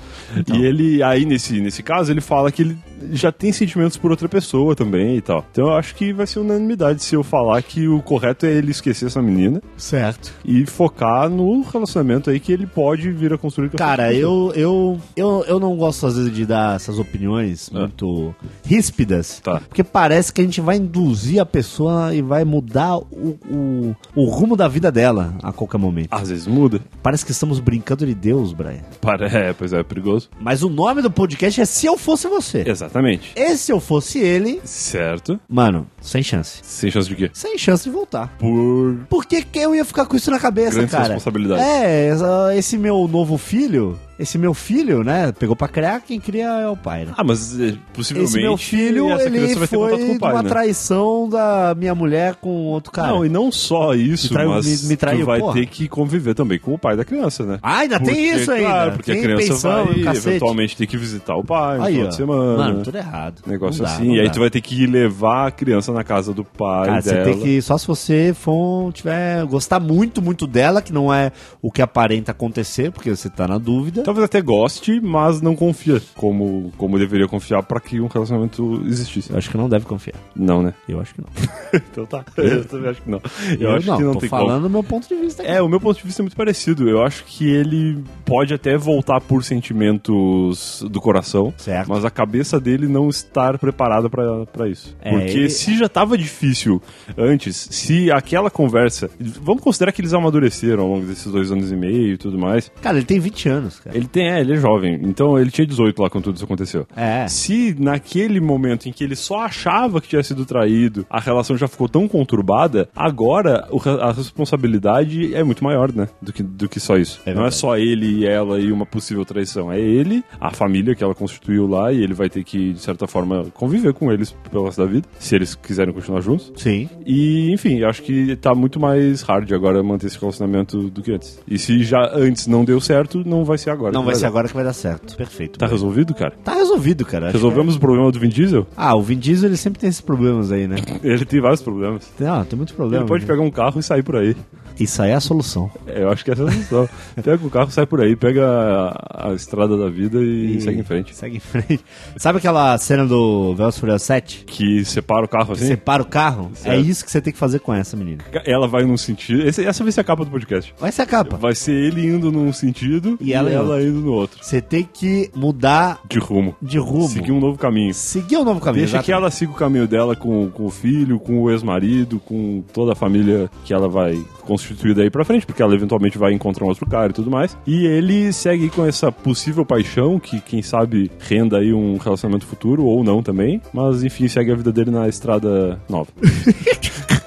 E 0.53 0.65
ele, 0.65 1.03
aí 1.03 1.25
nesse, 1.25 1.59
nesse 1.61 1.81
caso, 1.81 2.11
ele 2.11 2.21
fala 2.25 2.51
que 2.51 2.62
ele 2.62 2.77
já 3.12 3.32
tem 3.32 3.51
sentimentos 3.51 3.98
por 3.98 4.12
outra 4.12 4.27
pessoa 4.27 4.75
também 4.75 5.17
e 5.17 5.22
tal. 5.22 5.46
Então 5.51 5.67
eu 5.67 5.74
acho 5.74 5.96
que 5.96 6.13
vai 6.13 6.25
ser 6.25 6.39
unanimidade 6.39 7.03
se 7.03 7.15
eu 7.15 7.24
falar 7.24 7.62
que 7.62 7.88
o 7.88 8.01
correto 8.01 8.46
é 8.46 8.51
ele 8.51 8.72
esquecer 8.72 9.05
essa 9.05 9.22
menina 9.22 9.62
Certo. 9.77 10.34
e 10.44 10.65
focar 10.65 11.29
no 11.29 11.62
relacionamento 11.62 12.29
aí 12.29 12.39
que 12.39 12.51
ele 12.51 12.65
pode 12.65 13.12
vir 13.12 13.34
a 13.34 13.38
construir 13.38 13.70
com 13.70 13.77
Cara, 13.77 14.13
eu, 14.13 14.51
eu, 14.55 15.00
eu, 15.15 15.46
eu 15.48 15.60
não 15.60 15.75
gosto 15.75 16.08
às 16.08 16.15
vezes 16.15 16.34
de 16.34 16.46
dar 16.46 16.75
essas 16.75 17.00
opiniões 17.00 17.70
muito 17.70 18.34
ríspidas. 18.65 19.39
Tá. 19.44 19.60
Porque 19.60 19.84
parece 19.84 20.34
que 20.34 20.41
a 20.41 20.44
gente 20.44 20.62
vai 20.62 20.77
induzir 20.77 21.39
a 21.39 21.46
pessoa 21.46 22.13
e 22.13 22.22
vai 22.22 22.44
mudar 22.44 22.98
o, 22.98 23.38
o, 23.50 23.96
o 24.15 24.25
rumo 24.25 24.55
da 24.55 24.67
vida 24.67 24.91
dela 24.91 25.36
a 25.44 25.51
qualquer 25.51 25.77
momento. 25.77 26.10
Às 26.12 26.29
vezes 26.29 26.48
muda. 26.48 26.82
Parece 27.03 27.25
que 27.25 27.32
estamos 27.32 27.60
brincando 27.60 28.05
de 28.05 28.13
Deus, 28.13 28.53
Brian. 28.53 28.84
Para, 29.01 29.27
é, 29.27 29.53
pois 29.53 29.74
é, 29.74 29.79
é 29.79 29.84
perigoso. 29.84 30.29
Mas 30.39 30.63
o 30.63 30.70
nome 30.70 31.01
do 31.01 31.12
podcast 31.12 31.62
é 31.62 31.65
Se 31.65 31.86
Eu 31.86 31.98
Fosse 32.15 32.29
Você. 32.29 32.63
Exatamente. 32.65 33.34
E 33.36 33.57
se 33.57 33.72
eu 33.74 33.79
fosse 33.81 34.19
ele, 34.19 34.62
Certo. 34.63 35.38
mano, 35.50 35.86
sem 36.01 36.24
chance. 36.24 36.60
Sem 36.63 36.89
chance 36.89 37.10
de 37.10 37.15
quê? 37.15 37.29
Sem 37.34 37.57
chance 37.57 37.84
de 37.84 37.89
voltar. 37.89 38.29
Por. 38.39 39.00
Por 39.10 39.25
que, 39.25 39.41
que 39.43 39.60
eu 39.60 39.75
ia 39.75 39.84
ficar 39.84 40.05
com 40.05 40.15
isso 40.15 40.31
na 40.31 40.39
cabeça, 40.39 40.72
Grandes 40.77 40.91
cara? 40.91 41.13
responsabilidades. 41.13 41.65
É, 41.65 42.57
esse 42.57 42.77
meu 42.77 43.05
novo 43.07 43.38
filho, 43.38 44.00
esse 44.17 44.38
meu 44.38 44.53
filho, 44.53 45.03
né? 45.03 45.31
Pegou 45.31 45.55
pra 45.55 45.67
criar, 45.67 46.00
quem 46.01 46.19
cria 46.19 46.48
é 46.48 46.67
o 46.69 46.77
pai, 46.77 47.05
né? 47.05 47.13
Ah, 47.17 47.24
mas 47.24 47.60
é, 47.60 47.75
possivelmente. 47.93 48.36
Esse 48.38 48.41
meu 48.41 48.57
filho, 48.57 49.12
ele 49.12 49.29
criança 49.29 49.60
vai 49.60 49.67
ter 49.67 49.75
foi 49.77 49.89
contato 49.91 50.05
com 50.07 50.13
o 50.13 50.19
pai, 50.19 50.31
uma 50.34 50.43
né? 50.43 50.50
traição 50.50 51.29
da 51.29 51.75
minha 51.77 51.93
mulher 51.93 52.36
com 52.36 52.50
outro 52.50 52.91
cara. 52.91 53.10
Não, 53.10 53.25
e 53.25 53.29
não 53.29 53.51
só 53.51 53.93
isso, 53.93 54.27
Me 54.27 54.34
traiu- 54.34 54.50
mas 54.51 54.84
me- 54.84 54.89
me 54.89 54.95
traiu, 54.98 55.19
tu 55.22 55.25
vai 55.25 55.39
porra. 55.39 55.53
ter 55.53 55.65
que 55.65 55.88
conviver 55.88 56.34
também 56.34 56.57
com 56.60 56.74
o 56.74 56.77
pai 56.79 56.95
da 56.95 57.03
criança, 57.03 57.43
né? 57.45 57.60
Ah, 57.62 57.79
ainda 57.79 58.00
tem 58.00 58.07
Porque, 58.15 58.22
isso 58.22 58.51
ainda. 58.51 58.65
Claro, 58.69 58.91
porque 58.93 59.12
tem 59.12 59.19
a 59.19 59.24
criança 59.24 59.48
pensão, 59.53 59.86
vai 60.03 60.15
eventualmente 60.15 60.77
ter 60.77 60.88
que 60.88 60.98
visitar 60.98 61.36
o 61.36 61.43
pai 61.43 61.77
no 61.77 61.84
Aí, 61.84 61.93
final 61.93 62.05
ó. 62.05 62.10
de 62.10 62.15
semana. 62.15 62.57
Mano, 62.57 62.84
tudo 62.84 62.98
errado. 62.98 63.41
Negócio 63.45 63.84
dá, 63.84 63.89
assim. 63.93 64.13
e 64.13 64.19
aí 64.19 64.27
dá. 64.27 64.34
tu 64.34 64.39
vai 64.39 64.50
ter 64.50 64.62
que 64.62 64.86
levar 64.88 65.48
a 65.48 65.51
criança 65.51 65.91
na 65.91 66.03
casa 66.03 66.34
do 66.34 66.43
pai 66.43 66.86
Cara, 66.88 67.01
você 67.01 67.12
dela. 67.13 67.25
tem 67.25 67.39
que. 67.39 67.62
Só 67.62 67.77
se 67.77 67.86
você 67.88 68.34
for 68.34 68.93
tiver. 68.93 69.45
gostar 69.45 69.79
muito, 69.79 70.22
muito 70.22 70.48
dela, 70.48 70.81
que 70.81 70.93
não 70.93 71.13
é 71.13 71.31
o 71.62 71.72
que 71.72 71.81
aparenta 71.81 72.31
acontecer, 72.31 72.91
porque 72.91 73.10
você 73.13 73.29
tá 73.29 73.48
na 73.48 73.57
dúvida. 73.57 74.03
Talvez 74.05 74.24
até 74.24 74.39
goste, 74.41 75.01
mas 75.01 75.41
não 75.41 75.55
confia 75.55 76.01
como, 76.15 76.71
como 76.77 76.97
deveria 77.00 77.27
confiar 77.27 77.63
pra 77.63 77.79
que 77.79 78.00
um 78.00 78.05
relacionamento 78.07 78.81
existisse. 78.85 79.31
Eu 79.31 79.38
acho 79.38 79.50
que 79.50 79.57
não 79.57 79.67
deve 79.67 79.85
confiar. 79.85 80.15
Não, 80.35 80.62
né? 80.62 80.74
Eu 80.88 81.01
acho 81.01 81.13
que 81.15 81.21
não. 81.21 81.29
então 81.74 82.05
tá. 82.05 82.24
Eu 82.38 82.63
também 82.65 82.91
acho 82.91 83.01
que 83.01 83.09
não. 83.09 83.19
Eu, 83.59 83.71
acho 83.71 83.95
que 83.95 84.03
não 84.03 84.13
tô 84.13 84.19
tem 84.19 84.29
falando 84.29 84.47
como. 84.50 84.62
do 84.62 84.69
meu 84.69 84.83
ponto 84.83 85.07
de 85.07 85.15
vista 85.15 85.41
aqui. 85.41 85.51
É, 85.51 85.59
o 85.62 85.67
meu 85.67 85.79
ponto 85.81 85.97
de 85.97 86.03
vista 86.03 86.21
é 86.21 86.24
muito 86.24 86.38
parecido. 86.38 86.88
Eu 86.88 87.03
acho 87.03 87.24
que 87.25 87.50
ele 87.50 87.97
pode 88.24 88.53
até 88.53 88.77
voltar 88.77 89.19
por 89.21 89.43
sentimentos 89.43 90.83
do 90.89 91.01
coração, 91.01 91.53
Certo. 91.57 91.89
mas 91.89 92.05
a 92.05 92.09
cabeça 92.12 92.59
dele 92.59 92.88
não 92.88 93.09
estar 93.09 93.57
preparada 93.57 94.09
pra 94.09 94.45
pra 94.45 94.67
isso. 94.69 94.95
É, 95.01 95.09
Porque 95.12 95.31
ele- 95.31 95.50
se 95.50 95.77
já 95.77 95.89
tava 95.89 96.17
difícil 96.17 96.81
antes, 97.17 97.67
se 97.71 98.12
aquela 98.12 98.50
conversa. 98.50 99.09
Vamos 99.41 99.63
considerar 99.63 99.91
que 99.91 100.01
eles 100.01 100.13
amadureceram 100.13 100.83
ao 100.83 100.89
longo 100.89 101.05
desses 101.05 101.31
dois 101.31 101.51
anos 101.51 101.71
e 101.71 101.75
meio 101.75 102.13
e 102.13 102.17
tudo 102.17 102.38
mais. 102.38 102.71
Cara, 102.81 102.97
ele 102.97 103.05
tem 103.05 103.19
20 103.19 103.50
anos, 103.50 103.79
cara. 103.79 103.94
Ele 103.95 104.07
tem, 104.07 104.29
é, 104.29 104.41
ele 104.41 104.53
é 104.53 104.57
jovem. 104.57 104.99
Então 105.03 105.39
ele 105.39 105.49
tinha 105.49 105.65
18 105.65 106.01
lá 106.01 106.09
quando 106.09 106.25
tudo 106.25 106.35
isso 106.35 106.45
aconteceu. 106.45 106.85
É. 106.95 107.27
Se 107.27 107.75
naquele 107.79 108.39
momento 108.39 108.89
em 108.89 108.91
que 108.91 109.03
ele 109.03 109.15
só 109.15 109.41
achava 109.41 110.01
que 110.01 110.09
tinha 110.09 110.23
sido 110.23 110.45
traído, 110.45 111.05
a 111.09 111.19
relação 111.19 111.57
já 111.57 111.67
ficou 111.67 111.87
tão 111.87 112.07
conturbada, 112.07 112.89
agora 112.95 113.67
a 114.01 114.11
responsabilidade 114.11 115.33
é 115.33 115.43
muito 115.43 115.63
maior, 115.63 115.93
né? 115.93 116.09
Do 116.21 116.33
que, 116.33 116.43
do 116.43 116.67
que 116.67 116.79
só 116.79 116.97
isso. 116.97 117.21
É 117.25 117.33
Não 117.33 117.45
é 117.45 117.51
só 117.51 117.77
ele 117.77 118.19
e 118.19 118.25
ela 118.25 118.59
e 118.59 118.71
uma 118.71 118.85
possível 118.85 119.23
traição. 119.23 119.71
É 119.71 119.79
ele, 119.79 120.23
a 120.39 120.51
família 120.51 120.95
que 120.95 121.03
ela 121.03 121.15
constituiu 121.15 121.67
lá, 121.67 121.91
e 121.91 122.03
ele 122.03 122.13
vai 122.13 122.29
ter 122.29 122.43
que, 122.43 122.73
de 122.73 122.79
certa 122.79 123.07
forma, 123.07 123.45
conviver 123.53 123.93
com 123.93 124.11
eles 124.11 124.35
pelo 124.51 124.65
resto 124.65 124.81
da 124.81 124.87
vida, 124.87 125.07
se 125.19 125.35
eles 125.35 125.55
quiserem 125.55 125.93
continuar 125.93 126.21
juntos. 126.21 126.51
Sim. 126.55 126.89
E, 127.05 127.51
enfim, 127.51 127.79
eu 127.79 127.89
acho 127.89 128.01
que 128.01 128.35
tá 128.35 128.53
muito 128.53 128.79
mais 128.79 129.21
hard 129.21 129.51
agora 129.53 129.81
manter 129.81 130.07
esse 130.07 130.19
relacionamento 130.19 130.89
do 130.89 131.01
que 131.01 131.11
antes. 131.11 131.39
E 131.47 131.57
se 131.57 131.83
já 131.83 132.11
antes 132.13 132.47
não 132.47 132.65
deu 132.65 132.81
certo, 132.81 133.23
não 133.25 133.45
vai 133.45 133.57
ser 133.57 133.69
agora. 133.69 133.84
Não 133.91 134.01
que 134.01 134.07
vai 134.07 134.15
ser 134.15 134.21
dar. 134.21 134.27
agora 134.27 134.47
que 134.47 134.53
vai 134.53 134.63
dar 134.63 134.73
certo. 134.73 135.15
Perfeito. 135.15 135.59
Tá 135.59 135.67
resolvido, 135.67 136.13
cara? 136.13 136.33
Tá 136.43 136.53
resolvido, 136.53 137.05
cara. 137.05 137.31
Resolvemos 137.31 137.75
o 137.75 137.79
problema 137.79 138.11
do 138.11 138.19
Vin 138.19 138.29
Diesel? 138.29 138.67
Ah, 138.75 138.95
o 138.95 139.01
Vin 139.01 139.17
Diesel 139.17 139.49
ele 139.49 139.57
sempre 139.57 139.79
tem 139.79 139.89
esses 139.89 140.01
problemas 140.01 140.51
aí, 140.51 140.67
né? 140.67 140.77
Ele 141.03 141.25
tem 141.25 141.39
vários 141.39 141.61
problemas. 141.61 142.09
Ah, 142.21 142.45
tem 142.47 142.57
muitos 142.57 142.75
problemas. 142.75 143.01
Ele 143.01 143.07
pode 143.07 143.23
né? 143.23 143.27
pegar 143.27 143.41
um 143.41 143.51
carro 143.51 143.79
e 143.79 143.83
sair 143.83 144.03
por 144.03 144.15
aí. 144.15 144.35
Isso 144.79 145.01
aí 145.01 145.12
é 145.12 145.15
a 145.15 145.20
solução. 145.20 145.70
É, 145.88 146.03
Eu 146.03 146.10
acho 146.10 146.24
que 146.24 146.32
essa 146.32 146.44
é 146.44 146.48
a 146.48 146.51
solução. 146.51 146.89
pega 147.24 147.46
o 147.46 147.50
carro, 147.50 147.72
sai 147.72 147.86
por 147.86 148.01
aí, 148.01 148.15
pega 148.15 148.46
a, 148.46 149.29
a 149.29 149.34
estrada 149.34 149.77
da 149.77 149.89
vida 149.89 150.20
e, 150.22 150.60
segue 150.62 150.79
em 150.79 150.84
frente. 150.84 151.15
Segue 151.15 151.38
em 151.38 151.39
frente. 151.39 151.84
Sabe 152.17 152.38
aquela 152.39 152.77
cena 152.77 153.05
do 153.05 153.55
Velozes 153.55 153.77
e 153.77 153.79
Furiosos 153.79 154.05
7? 154.08 154.44
Que 154.46 154.84
separa 154.86 155.25
o 155.25 155.27
carro 155.27 155.53
assim. 155.53 155.67
Separa 155.67 156.01
o 156.03 156.05
carro? 156.05 156.51
Certo. 156.53 156.75
É 156.75 156.79
isso 156.79 157.03
que 157.05 157.12
você 157.12 157.22
tem 157.22 157.32
que 157.34 157.39
fazer 157.39 157.60
com 157.60 157.74
essa 157.74 157.96
menina. 157.98 158.24
Ela 158.46 158.67
vai 158.67 158.84
num 158.84 158.98
sentido. 158.98 159.48
esse- 159.48 159.63
essa 159.65 159.84
vai 159.84 159.91
ser 159.91 160.01
a 160.01 160.03
capa 160.03 160.24
do 160.25 160.32
podcast. 160.32 160.74
Vai 160.79 160.91
ser 160.91 161.01
a 161.03 161.05
capa. 161.05 161.38
Vai 161.38 161.55
ser 161.55 161.72
ele 161.74 162.05
indo 162.05 162.32
num 162.32 162.51
sentido 162.53 163.17
E 163.22 163.34
ela 163.34 163.51
em 163.82 163.88
indo 163.88 164.01
no 164.01 164.12
outro. 164.13 164.44
Você 164.44 164.62
tem 164.62 164.88
que 164.91 165.29
mudar 165.36 166.00
De 166.10 166.20
rumo. 166.20 166.55
de 166.62 166.77
rumo. 166.77 167.08
Seguir 167.10 167.32
um 167.32 167.39
novo 167.39 167.58
caminho. 167.58 167.94
Seguir 167.94 168.38
o 168.38 168.44
novo 168.44 168.60
caminho. 168.60 168.82
Deixa 168.84 168.98
que 169.00 169.12
exatamente. 169.12 169.24
ela 169.24 169.32
siga 169.32 169.51
o 169.51 169.55
caminho 169.55 169.88
dela 169.88 170.15
com, 170.15 170.50
com 170.50 170.65
o 170.65 170.70
filho, 170.70 171.20
com 171.20 171.41
o 171.41 171.50
ex-marido, 171.51 172.20
com 172.20 172.63
toda 172.74 172.94
a 172.94 172.96
família 172.96 173.50
que 173.63 173.74
ela 173.74 173.88
vai 173.88 174.20
substituir 174.67 174.93
daí 174.93 175.10
pra 175.10 175.25
frente, 175.25 175.45
porque 175.45 175.62
ela 175.62 175.74
eventualmente 175.74 176.17
vai 176.17 176.34
encontrar 176.34 176.65
um 176.65 176.69
outro 176.69 176.86
cara 176.86 177.12
e 177.12 177.13
tudo 177.13 177.29
mais. 177.29 177.57
E 177.65 177.86
ele 177.86 178.31
segue 178.34 178.69
com 178.69 178.86
essa 178.86 179.12
possível 179.12 179.65
paixão, 179.65 180.19
que 180.19 180.39
quem 180.41 180.62
sabe 180.62 181.12
renda 181.19 181.57
aí 181.57 181.74
um 181.74 181.98
relacionamento 181.98 182.45
futuro, 182.45 182.84
ou 182.84 183.03
não 183.03 183.22
também. 183.22 183.62
Mas 183.74 184.03
enfim, 184.03 184.27
segue 184.27 184.51
a 184.51 184.55
vida 184.55 184.72
dele 184.72 184.91
na 184.91 185.07
estrada 185.07 185.79
nova. 185.89 186.10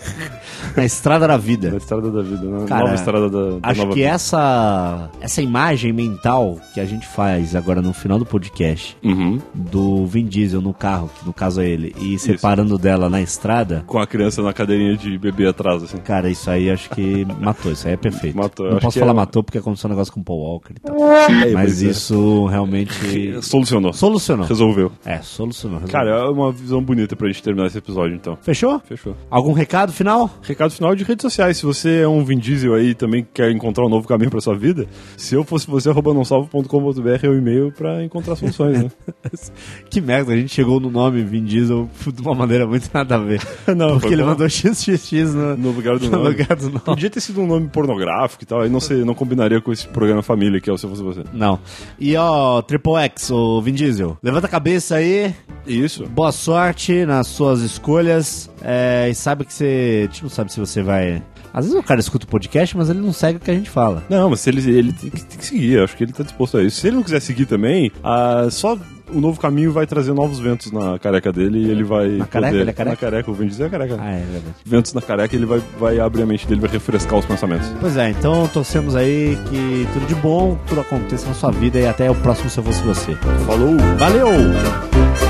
Na 0.78 0.84
estrada 0.86 1.26
da 1.26 1.36
vida. 1.36 1.70
Na 1.70 1.76
estrada 1.76 2.10
da 2.10 2.22
vida, 2.22 2.44
na 2.46 2.64
Cara, 2.66 2.82
nova 2.82 2.94
estrada 2.94 3.28
da, 3.30 3.50
da 3.58 3.58
Acho 3.62 3.88
que 3.88 3.94
vida. 3.96 4.08
essa, 4.08 5.10
essa 5.20 5.42
imagem 5.42 5.92
mental 5.92 6.58
que 6.74 6.80
a 6.80 6.84
gente 6.84 7.06
faz 7.06 7.54
agora 7.54 7.80
no 7.82 7.92
final 7.92 8.18
do 8.18 8.24
podcast 8.26 8.96
Uhum. 9.02 9.38
do 9.54 10.06
Vin 10.06 10.26
Diesel 10.26 10.60
no 10.60 10.72
carro, 10.74 11.10
que 11.18 11.26
no 11.26 11.32
caso 11.32 11.60
é 11.60 11.68
ele, 11.68 11.94
e 12.00 12.18
separando 12.18 12.78
dela 12.78 13.08
na 13.08 13.20
estrada, 13.20 13.82
Com 13.86 13.98
a 13.98 14.06
criança 14.06 14.42
na 14.42 14.52
cadeirinha 14.52 14.96
de 14.96 15.18
bebê 15.18 15.46
atrás, 15.46 15.82
assim. 15.82 15.98
cara, 15.98 16.28
isso 16.30 16.50
aí 16.50 16.70
acho 16.70 16.90
que 16.90 17.24
matou. 17.40 17.72
Isso 17.72 17.86
aí 17.86 17.94
é 17.94 17.96
perfeito. 17.96 18.36
Matou, 18.36 18.70
Não 18.70 18.78
posso 18.78 18.98
falar 18.98 19.12
é- 19.12 19.14
matou 19.14 19.42
porque 19.42 19.58
aconteceu 19.58 19.88
um 19.88 19.92
negócio 19.92 20.12
com 20.12 20.20
o 20.20 20.24
Paul 20.24 20.40
Walker 20.40 20.74
e 20.76 20.80
tal. 20.80 20.96
É, 20.96 21.28
Mas 21.52 21.52
pois 21.52 21.82
é. 21.82 21.86
isso 21.90 22.46
realmente 22.46 22.88
Solucionou. 23.42 23.92
solucionou. 23.92 24.46
Resolveu. 24.46 24.92
É, 25.04 25.18
solucionou. 25.18 25.80
resolveu. 25.80 25.92
Cara, 26.00 26.26
é 26.26 26.28
uma 26.30 26.52
visão 26.52 26.82
bonita 26.82 27.16
pra 27.16 27.28
gente 27.28 27.42
terminar 27.42 27.66
esse 27.66 27.78
episódio, 27.78 28.14
então. 28.14 28.36
Fechou? 28.42 28.80
Fechou. 28.80 29.16
Algum 29.30 29.52
recado 29.52 29.92
final? 29.92 30.30
Recado 30.42 30.67
final 30.76 30.94
de 30.94 31.04
redes 31.04 31.22
sociais. 31.22 31.56
Se 31.56 31.64
você 31.66 32.00
é 32.00 32.08
um 32.08 32.24
Vin 32.24 32.38
Diesel 32.38 32.74
aí 32.74 32.94
também 32.94 33.26
quer 33.32 33.50
encontrar 33.50 33.84
um 33.84 33.88
novo 33.88 34.06
caminho 34.06 34.30
pra 34.30 34.40
sua 34.40 34.54
vida, 34.56 34.86
se 35.16 35.34
eu 35.34 35.44
fosse 35.44 35.66
você, 35.66 35.88
arroba 35.90 36.12
nãosalvo.com.br 36.14 37.08
é 37.22 37.28
o 37.28 37.34
e-mail 37.36 37.72
pra 37.72 38.02
encontrar 38.04 38.36
soluções, 38.36 38.82
né? 38.84 38.90
Que 39.90 40.00
merda, 40.00 40.32
a 40.32 40.36
gente 40.36 40.54
chegou 40.54 40.80
no 40.80 40.90
nome 40.90 41.22
Vin 41.22 41.44
Diesel 41.44 41.88
de 42.14 42.22
uma 42.22 42.34
maneira 42.34 42.66
muito 42.66 42.88
nada 42.92 43.14
a 43.16 43.18
ver. 43.18 43.40
Não, 43.76 43.98
Porque 43.98 44.14
ele 44.14 44.22
bom. 44.22 44.28
mandou 44.30 44.48
XXX 44.48 45.34
no, 45.34 45.56
No 45.56 45.70
lugar 45.70 45.98
do 45.98 46.04
no 46.10 46.12
nome. 46.18 46.28
lugar 46.28 46.56
do 46.56 46.66
nome. 46.68 46.80
Podia 46.80 47.10
ter 47.10 47.20
sido 47.20 47.40
um 47.40 47.46
nome 47.46 47.68
pornográfico 47.68 48.42
e 48.44 48.46
tal, 48.46 48.60
aí 48.62 48.68
não, 48.68 48.80
sei, 48.80 49.04
não 49.04 49.14
combinaria 49.14 49.60
com 49.60 49.72
esse 49.72 49.86
programa 49.88 50.22
Família, 50.22 50.60
que 50.60 50.68
é 50.68 50.72
o 50.72 50.76
Se 50.78 50.84
Eu 50.86 50.90
Fosse 50.90 51.02
Você. 51.02 51.24
Não. 51.32 51.58
E 51.98 52.16
ó, 52.16 52.60
Triple 52.62 52.94
X, 52.96 53.30
o 53.30 53.60
Vin 53.62 53.72
Diesel. 53.74 54.16
Levanta 54.22 54.46
a 54.46 54.50
cabeça 54.50 54.96
aí. 54.96 55.34
Isso. 55.66 56.06
Boa 56.06 56.32
sorte 56.32 57.04
nas 57.04 57.26
suas 57.26 57.60
escolhas. 57.60 58.50
É, 58.62 59.08
e 59.10 59.14
sabe 59.14 59.44
que 59.44 59.52
você. 59.52 60.06
A 60.08 60.12
gente 60.12 60.22
não 60.22 60.30
sabe 60.30 60.52
se 60.52 60.58
você 60.60 60.82
vai. 60.82 61.22
Às 61.52 61.64
vezes 61.64 61.78
o 61.80 61.82
cara 61.82 61.98
escuta 61.98 62.26
o 62.26 62.28
podcast, 62.28 62.76
mas 62.76 62.90
ele 62.90 63.00
não 63.00 63.12
segue 63.12 63.38
o 63.38 63.40
que 63.40 63.50
a 63.50 63.54
gente 63.54 63.70
fala. 63.70 64.02
Não, 64.08 64.28
mas 64.30 64.40
se 64.40 64.50
ele, 64.50 64.70
ele 64.70 64.92
tem, 64.92 65.08
que, 65.10 65.24
tem 65.24 65.38
que 65.38 65.44
seguir, 65.46 65.72
eu 65.74 65.84
acho 65.84 65.96
que 65.96 66.04
ele 66.04 66.12
tá 66.12 66.22
disposto 66.22 66.58
a 66.58 66.62
isso. 66.62 66.80
Se 66.80 66.86
ele 66.88 66.96
não 66.96 67.02
quiser 67.02 67.20
seguir 67.20 67.46
também, 67.46 67.90
ah, 68.04 68.46
só 68.50 68.76
o 69.10 69.18
novo 69.20 69.40
caminho 69.40 69.72
vai 69.72 69.86
trazer 69.86 70.12
novos 70.12 70.38
ventos 70.38 70.70
na 70.70 70.98
careca 70.98 71.32
dele 71.32 71.58
e 71.66 71.70
ele 71.70 71.82
vai. 71.82 72.08
Na 72.08 72.26
careca? 72.26 72.50
poder- 72.50 72.60
Ele 72.60 72.70
é 72.70 72.72
careca? 72.74 72.90
Na 72.90 72.96
careca, 73.10 73.30
o 73.30 73.34
Vin 73.34 73.46
Diesel 73.46 73.66
é 73.66 73.70
careca. 73.70 73.96
Ah, 73.98 74.10
é 74.12 74.18
verdade. 74.18 74.54
Ventos 74.64 74.92
na 74.92 75.00
careca, 75.00 75.34
ele 75.34 75.46
vai, 75.46 75.62
vai 75.80 75.98
abrir 75.98 76.22
a 76.22 76.26
mente 76.26 76.46
dele, 76.46 76.60
vai 76.60 76.70
refrescar 76.70 77.18
os 77.18 77.24
pensamentos. 77.24 77.66
Pois 77.80 77.96
é, 77.96 78.10
então 78.10 78.46
torcemos 78.48 78.94
aí 78.94 79.38
que 79.48 79.88
tudo 79.94 80.06
de 80.06 80.14
bom, 80.16 80.58
tudo 80.66 80.82
aconteça 80.82 81.26
na 81.26 81.34
sua 81.34 81.50
vida 81.50 81.78
e 81.78 81.86
até 81.86 82.10
o 82.10 82.14
próximo 82.16 82.50
Se 82.50 82.58
Eu 82.58 82.64
Fosse 82.64 82.82
Você. 82.82 83.14
Falou! 83.46 83.74
Valeu! 83.98 85.27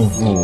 Você. 0.00 0.43